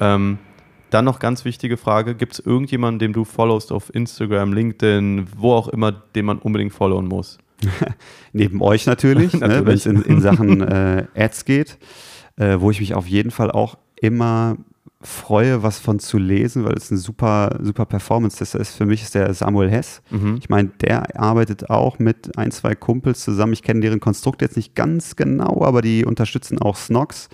Ähm, 0.00 0.38
dann 0.90 1.04
noch 1.04 1.18
ganz 1.18 1.44
wichtige 1.44 1.76
Frage: 1.76 2.14
Gibt 2.14 2.34
es 2.34 2.38
irgendjemanden, 2.40 2.98
den 2.98 3.12
du 3.12 3.24
followst 3.24 3.72
auf 3.72 3.94
Instagram, 3.94 4.52
LinkedIn, 4.52 5.26
wo 5.36 5.52
auch 5.52 5.68
immer, 5.68 5.92
den 5.92 6.24
man 6.26 6.38
unbedingt 6.38 6.72
followen 6.72 7.06
muss? 7.06 7.38
Neben 8.32 8.60
euch 8.62 8.86
natürlich, 8.86 9.32
ne, 9.34 9.40
wenn 9.40 9.48
Natürlich. 9.48 9.86
es 9.86 9.86
in, 9.86 10.02
in 10.02 10.20
Sachen 10.20 10.60
äh, 10.62 11.06
Ads 11.14 11.44
geht, 11.44 11.78
äh, 12.36 12.56
wo 12.60 12.70
ich 12.70 12.80
mich 12.80 12.94
auf 12.94 13.06
jeden 13.06 13.30
Fall 13.30 13.50
auch 13.50 13.78
immer 14.00 14.56
freue, 15.00 15.62
was 15.62 15.78
von 15.78 15.98
zu 15.98 16.18
lesen, 16.18 16.64
weil 16.64 16.74
es 16.74 16.90
ein 16.90 16.96
super, 16.96 17.58
super 17.62 17.84
Performance 17.86 18.42
ist. 18.42 18.54
ist. 18.54 18.74
Für 18.74 18.86
mich 18.86 19.02
ist 19.02 19.14
der 19.14 19.32
Samuel 19.34 19.70
Hess. 19.70 20.02
Mhm. 20.10 20.36
Ich 20.40 20.48
meine, 20.48 20.70
der 20.80 21.20
arbeitet 21.20 21.70
auch 21.70 21.98
mit 21.98 22.36
ein, 22.38 22.50
zwei 22.50 22.74
Kumpels 22.74 23.20
zusammen. 23.20 23.52
Ich 23.52 23.62
kenne 23.62 23.80
deren 23.80 24.00
Konstrukt 24.00 24.42
jetzt 24.42 24.56
nicht 24.56 24.74
ganz 24.74 25.14
genau, 25.14 25.62
aber 25.62 25.82
die 25.82 26.04
unterstützen 26.04 26.58
auch 26.60 26.76
Snox. 26.76 27.28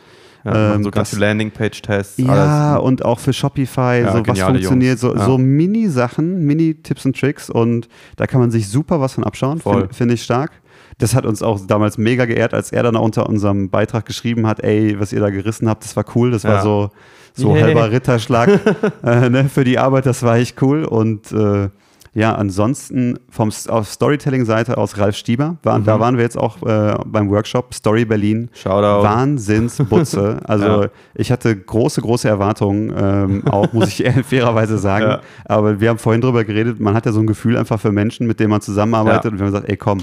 Ja, 0.45 0.75
Ähm, 0.75 0.83
so 0.85 0.91
ganze 0.91 1.13
das- 1.17 1.21
Landingpage-Tests. 1.21 2.19
Ja, 2.19 2.73
alles. 2.75 2.83
und 2.85 3.05
auch 3.05 3.19
für 3.21 3.33
Shopify, 3.33 4.03
Ja, 4.05 4.13
so 4.17 4.27
was 4.27 4.41
funktioniert, 4.41 4.99
so. 4.99 5.15
Ja. 5.15 5.25
so 5.25 5.39
Mini-Sachen, 5.39 6.45
Mini-Tipps 6.45 7.07
und 7.07 7.19
Tricks 7.19 7.49
und 7.51 7.89
da 8.17 8.27
kann 8.27 8.41
man 8.41 8.51
sich 8.51 8.69
super 8.69 9.01
was 9.01 9.15
von 9.15 9.25
abschauen, 9.25 9.61
finde 9.61 9.89
find 9.93 10.13
ich 10.13 10.23
stark. 10.23 10.51
Das 10.99 11.15
hat 11.15 11.27
uns 11.27 11.43
auch 11.43 11.61
damals 11.67 11.97
mega 11.99 12.27
geehrt, 12.27 12.55
als 12.55 12.71
er 12.73 12.83
dann 12.83 12.97
unter 12.97 13.29
unserem 13.29 13.71
Beitrag 13.71 14.05
geschrieben 14.05 14.47
hat, 14.47 14.61
ey, 14.61 14.99
was 15.01 15.13
ihr 15.13 15.21
da 15.21 15.31
gerissen 15.31 15.69
habt, 15.69 15.85
das 15.85 15.97
war 15.97 16.05
cool, 16.15 16.31
das 16.31 16.45
war 16.45 16.63
so, 16.63 16.91
so 17.35 17.55
Yeah. 17.55 17.65
halber 17.67 17.91
Ritterschlag 17.91 18.51
äh, 19.05 19.31
ne, 19.31 19.49
für 19.49 19.65
die 19.65 19.79
Arbeit, 19.79 20.07
das 20.07 20.23
war 20.23 20.37
echt 20.37 20.61
cool 20.63 20.85
und 20.85 21.33
äh, 21.33 21.69
ja, 22.15 22.35
ansonsten 22.35 23.19
vom 23.31 23.51
auf 23.69 23.89
Storytelling-Seite 23.89 24.77
aus 24.77 24.99
Ralf 24.99 25.17
Stieber, 25.17 25.57
war, 25.63 25.79
Mhm. 25.79 25.85
da 25.85 25.99
waren 25.99 26.17
wir 26.17 26.25
jetzt 26.25 26.37
auch 26.37 26.63
äh, 26.63 26.95
beim 27.07 27.31
Workshop 27.31 27.73
Story 27.73 28.05
Berlin. 28.05 28.51
Shoutout. 28.53 29.03
Wahnsinnsbutze. 29.05 30.41
Also 30.45 30.67
Ja. 30.83 30.89
ich 31.15 31.33
hatte 31.33 31.57
große, 31.57 32.01
große 32.03 32.29
Erwartungen, 32.29 32.93
ähm, 32.97 33.47
auch 33.49 33.73
muss 33.73 33.89
ich 33.99 34.05
fairerweise 34.27 34.79
sagen. 34.79 35.05
Ja. 35.07 35.21
Aber 35.45 35.81
wir 35.81 35.89
haben 35.89 35.99
vorhin 35.99 36.21
drüber 36.21 36.45
geredet, 36.45 36.81
man 36.81 36.95
hat 36.95 37.07
ja 37.07 37.13
so 37.13 37.21
ein 37.21 37.27
Gefühl 37.27 37.57
einfach 37.57 37.81
für 37.81 37.93
Menschen, 37.93 38.27
mit 38.27 38.41
denen 38.41 38.51
man 38.51 38.61
zusammenarbeitet 38.61 39.25
Ja. 39.25 39.31
und 39.31 39.39
wir 39.39 39.47
haben 39.47 39.53
gesagt, 39.53 39.69
ey 39.71 39.77
komm, 39.77 39.99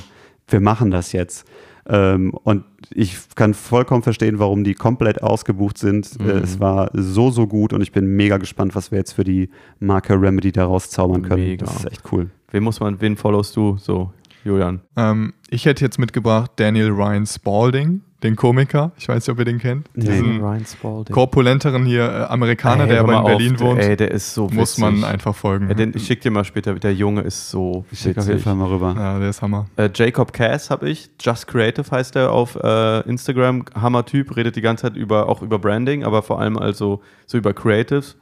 wir 0.47 0.61
machen 0.61 0.89
das 0.91 1.11
jetzt. 1.11 1.45
Ähm, 1.91 2.33
und 2.43 2.63
ich 2.91 3.17
kann 3.35 3.53
vollkommen 3.55 4.03
verstehen, 4.03 4.37
warum 4.37 4.63
die 4.63 4.75
komplett 4.75 5.23
ausgebucht 5.23 5.77
sind. 5.77 6.19
Mhm. 6.19 6.29
Äh, 6.29 6.33
Es 6.33 6.59
war 6.59 6.91
so, 6.93 7.31
so 7.31 7.47
gut 7.47 7.73
und 7.73 7.81
ich 7.81 7.91
bin 7.91 8.15
mega 8.15 8.37
gespannt, 8.37 8.75
was 8.75 8.91
wir 8.91 8.99
jetzt 8.99 9.13
für 9.13 9.23
die 9.23 9.49
Marke 9.79 10.13
Remedy 10.13 10.51
daraus 10.51 10.89
zaubern 10.91 11.23
können. 11.23 11.43
Mega. 11.43 11.65
Das 11.65 11.77
ist 11.77 11.85
echt 11.91 12.03
cool. 12.11 12.29
Wen 12.51 12.63
muss 12.63 12.79
man, 12.79 13.01
wen 13.01 13.17
followst 13.17 13.55
du 13.55 13.77
so, 13.77 14.11
Julian? 14.43 14.81
Ähm, 14.95 15.33
ich 15.49 15.65
hätte 15.65 15.83
jetzt 15.83 15.97
mitgebracht 15.99 16.51
Daniel 16.57 16.89
Ryan 16.89 17.25
Spalding. 17.25 18.01
Den 18.23 18.35
Komiker. 18.35 18.91
Ich 18.97 19.07
weiß 19.07 19.15
nicht, 19.27 19.29
ob 19.29 19.39
ihr 19.39 19.45
den 19.45 19.59
kennt. 19.59 19.87
Nee. 19.95 20.05
Diesen 20.05 20.41
Ryan 20.41 20.65
Spalding. 20.65 21.13
korpulenteren 21.13 21.85
hier 21.85 22.03
äh, 22.03 22.23
Amerikaner, 22.31 22.83
Ey, 22.83 22.89
der 22.89 22.99
aber 22.99 23.13
in 23.13 23.13
mal 23.15 23.21
auf, 23.21 23.27
Berlin 23.37 23.59
wohnt. 23.59 23.79
Ey, 23.79 23.95
der 23.95 24.11
ist 24.11 24.33
so 24.33 24.49
muss 24.49 24.77
man 24.77 24.95
witzig. 24.97 25.07
einfach 25.09 25.35
folgen. 25.35 25.67
Ja, 25.69 25.73
den, 25.73 25.93
ich 25.95 26.05
schick 26.05 26.19
dir 26.21 26.31
mal 26.31 26.43
später, 26.43 26.73
der 26.73 26.93
Junge 26.93 27.21
ist 27.21 27.49
so 27.49 27.85
Ich 27.91 27.99
schicke 27.99 28.19
auf 28.19 28.25
jeden 28.25 28.35
witzig. 28.39 28.43
Fall 28.43 28.55
mal 28.55 28.67
rüber. 28.67 28.93
ja, 28.97 29.19
der 29.19 29.29
ist 29.29 29.41
Hammer. 29.41 29.67
Äh, 29.77 29.89
Jacob 29.93 30.33
Cass 30.33 30.69
habe 30.69 30.89
ich, 30.89 31.09
Just 31.21 31.47
Creative 31.47 31.89
heißt 31.89 32.15
er 32.17 32.31
auf 32.31 32.55
äh, 32.61 32.99
Instagram, 33.09 33.63
Hammer-Typ, 33.73 34.35
redet 34.35 34.55
die 34.55 34.61
ganze 34.61 34.83
Zeit 34.83 34.97
über, 34.97 35.29
auch 35.29 35.41
über 35.41 35.57
Branding, 35.59 36.03
aber 36.03 36.21
vor 36.21 36.41
allem 36.41 36.57
also 36.57 37.01
so 37.25 37.37
über 37.37 37.53
Creatives. 37.53 38.17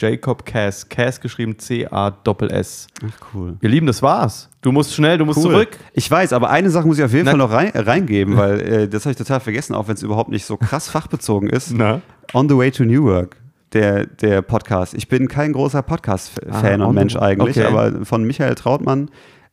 Jacob 0.00 0.44
Cass, 0.44 0.88
Cass 0.88 1.20
geschrieben 1.20 1.58
C-A-S-S. 1.58 2.86
Ach, 3.06 3.26
cool. 3.34 3.56
Ihr 3.60 3.68
Lieben, 3.68 3.86
das 3.86 4.02
war's. 4.02 4.48
Du 4.62 4.72
musst 4.72 4.94
schnell, 4.94 5.18
du 5.18 5.24
musst 5.24 5.38
Cool. 5.44 5.52
zurück. 5.52 5.78
Ich 5.92 6.10
weiß, 6.10 6.32
aber 6.32 6.50
eine 6.50 6.70
Sache 6.70 6.86
muss 6.86 6.98
ich 6.98 7.04
auf 7.04 7.12
jeden 7.12 7.24
Na- 7.26 7.32
Fall 7.32 7.38
noch 7.38 7.50
rein, 7.52 7.72
äh, 7.74 7.78
reingeben, 7.80 8.36
weil 8.36 8.60
äh, 8.60 8.88
das 8.88 9.04
habe 9.04 9.12
ich 9.12 9.16
total 9.18 9.40
vergessen, 9.40 9.74
auch 9.74 9.88
wenn 9.88 9.94
es 9.94 10.02
überhaupt 10.02 10.30
nicht 10.30 10.44
so 10.44 10.56
krass 10.56 10.88
fachbezogen 10.88 11.48
ist. 11.48 11.72
Na? 11.72 12.00
On 12.32 12.48
the 12.48 12.56
Way 12.56 12.70
to 12.72 12.84
New 12.84 13.04
Work, 13.04 13.36
der, 13.72 14.06
der 14.06 14.42
Podcast. 14.42 14.94
Ich 14.94 15.08
bin 15.08 15.28
kein 15.28 15.52
großer 15.52 15.82
Podcast-Fan 15.82 16.80
Ah, 16.82 16.86
und 16.86 16.94
Mensch 16.94 17.16
eigentlich, 17.16 17.58
okay. 17.58 17.66
aber 17.66 18.04
von 18.04 18.24
Michael 18.24 18.54
Trautmann 18.54 19.10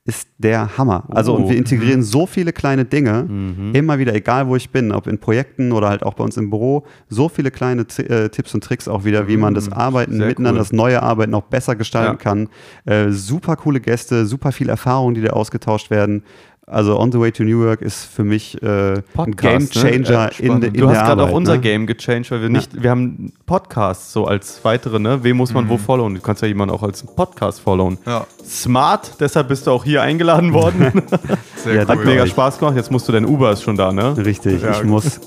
ist 0.10 0.28
der 0.40 0.78
Hammer. 0.78 1.04
Also 1.10 1.36
und 1.36 1.44
Oh. 1.44 1.50
wir 1.50 1.58
integrieren 1.58 2.02
so 2.04 2.26
viele 2.26 2.52
kleine 2.52 2.84
Dinge, 2.86 3.24
Mhm. 3.30 3.72
immer 3.74 4.00
wieder, 4.00 4.14
egal 4.16 4.48
wo 4.48 4.56
ich 4.56 4.70
bin, 4.72 4.92
ob 4.92 5.06
in 5.08 5.20
Projekten 5.20 5.72
oder 5.72 5.90
halt 5.90 6.04
auch 6.04 6.16
bei 6.16 6.24
uns 6.24 6.36
im 6.38 6.50
Büro, 6.50 6.84
so 7.10 7.30
viele 7.30 7.52
kleine 7.52 7.84
äh, 7.98 8.30
Tipps 8.30 8.54
und 8.56 8.64
Tricks 8.64 8.88
auch 8.88 9.06
wieder, 9.06 9.28
wie 9.28 9.38
man 9.38 9.54
das 9.54 9.72
Arbeiten 9.72 10.18
sehr 10.18 10.28
miteinander, 10.28 10.60
cool. 10.60 10.66
das 10.66 10.72
neue 10.74 11.02
Arbeiten 11.04 11.34
auch 11.36 11.44
besser 11.44 11.76
gestalten 11.76 12.14
Ja. 12.14 12.18
kann. 12.18 12.50
Äh, 12.86 13.12
super 13.12 13.56
coole 13.56 13.80
Gäste, 13.80 14.26
super 14.26 14.52
viel 14.52 14.70
Erfahrung, 14.70 15.14
die 15.14 15.22
da 15.22 15.32
ausgetauscht 15.32 15.90
werden. 15.92 16.24
Also 16.72 17.00
On 17.00 17.12
the 17.12 17.20
Way 17.20 17.32
to 17.32 17.44
New 17.44 17.64
Work 17.66 17.82
ist 17.82 18.04
für 18.06 18.24
mich 18.24 18.62
äh, 18.62 19.02
ein 19.18 19.36
Game 19.36 19.64
ne? 19.64 19.70
Changer 19.70 19.90
Äh, 19.92 19.98
in, 19.98 20.06
spannend. 20.06 20.64
de, 20.64 20.68
in 20.70 20.74
Du 20.76 20.88
hast 20.90 20.96
der 20.98 21.04
gerade 21.04 21.24
auch 21.24 21.32
unser 21.32 21.54
ne? 21.56 21.60
Game 21.62 21.88
gechanged, 21.88 22.30
weil 22.32 22.42
wir 22.44 22.50
nicht, 22.50 22.82
wir 22.84 22.90
haben 22.92 23.34
Podcasts 23.48 24.14
so 24.14 24.26
als 24.26 24.60
weitere, 24.64 25.00
ne? 25.00 25.24
Wem 25.24 25.38
muss 25.38 25.54
man 25.54 25.68
wo 25.68 25.78
followen? 25.78 26.14
Du 26.16 26.22
kannst 26.22 26.42
ja 26.44 26.48
jemanden 26.48 26.76
auch 26.76 26.84
als 26.84 27.04
Podcast 27.04 27.60
followen. 27.62 27.98
Ja, 28.06 28.26
Smart, 28.46 29.14
deshalb 29.20 29.48
bist 29.48 29.66
du 29.68 29.72
auch 29.72 29.84
hier 29.84 30.04
eingeladen 30.04 30.54
worden. 30.54 30.92
sehr 31.56 31.74
Ja, 31.76 31.82
cool. 31.84 31.88
Hat 31.88 32.06
mega. 32.06 32.28
Spaß 32.28 32.60
gemacht. 32.60 32.76
Jetzt 32.76 32.92
musst 32.92 33.08
du, 33.08 33.12
dein 33.12 33.26
Uber 33.26 33.52
ist 33.52 33.64
schon 33.64 33.76
da, 33.76 33.92
ne? 33.92 34.16
Richtig, 34.18 34.62
Ja, 34.62 34.72
ich 34.72 34.84
muss 34.84 35.20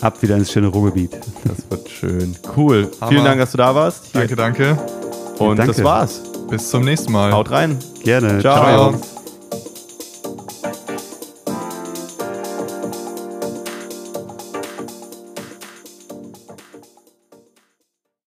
ab 0.00 0.20
wieder 0.20 0.36
ins 0.36 0.50
schöne 0.52 0.66
Ruhrgebiet. 0.66 1.12
Das 1.44 1.70
wird 1.70 1.88
schön. 1.88 2.34
Cool. 2.56 2.90
Hammer. 3.00 3.10
Vielen 3.12 3.24
Dank, 3.24 3.40
dass 3.40 3.52
du 3.52 3.58
da 3.58 3.74
warst. 3.74 4.14
Danke, 4.14 4.34
danke. 4.36 4.76
Und 5.38 5.58
Danke. 5.58 5.72
das 5.72 5.84
war's. 5.84 6.22
Bis 6.50 6.70
zum 6.70 6.84
nächsten 6.84 7.12
Mal. 7.12 7.30
Haut 7.32 7.50
rein. 7.52 7.78
Gerne. 8.02 8.40
Ciao. 8.40 8.90
Ciao. 8.92 9.17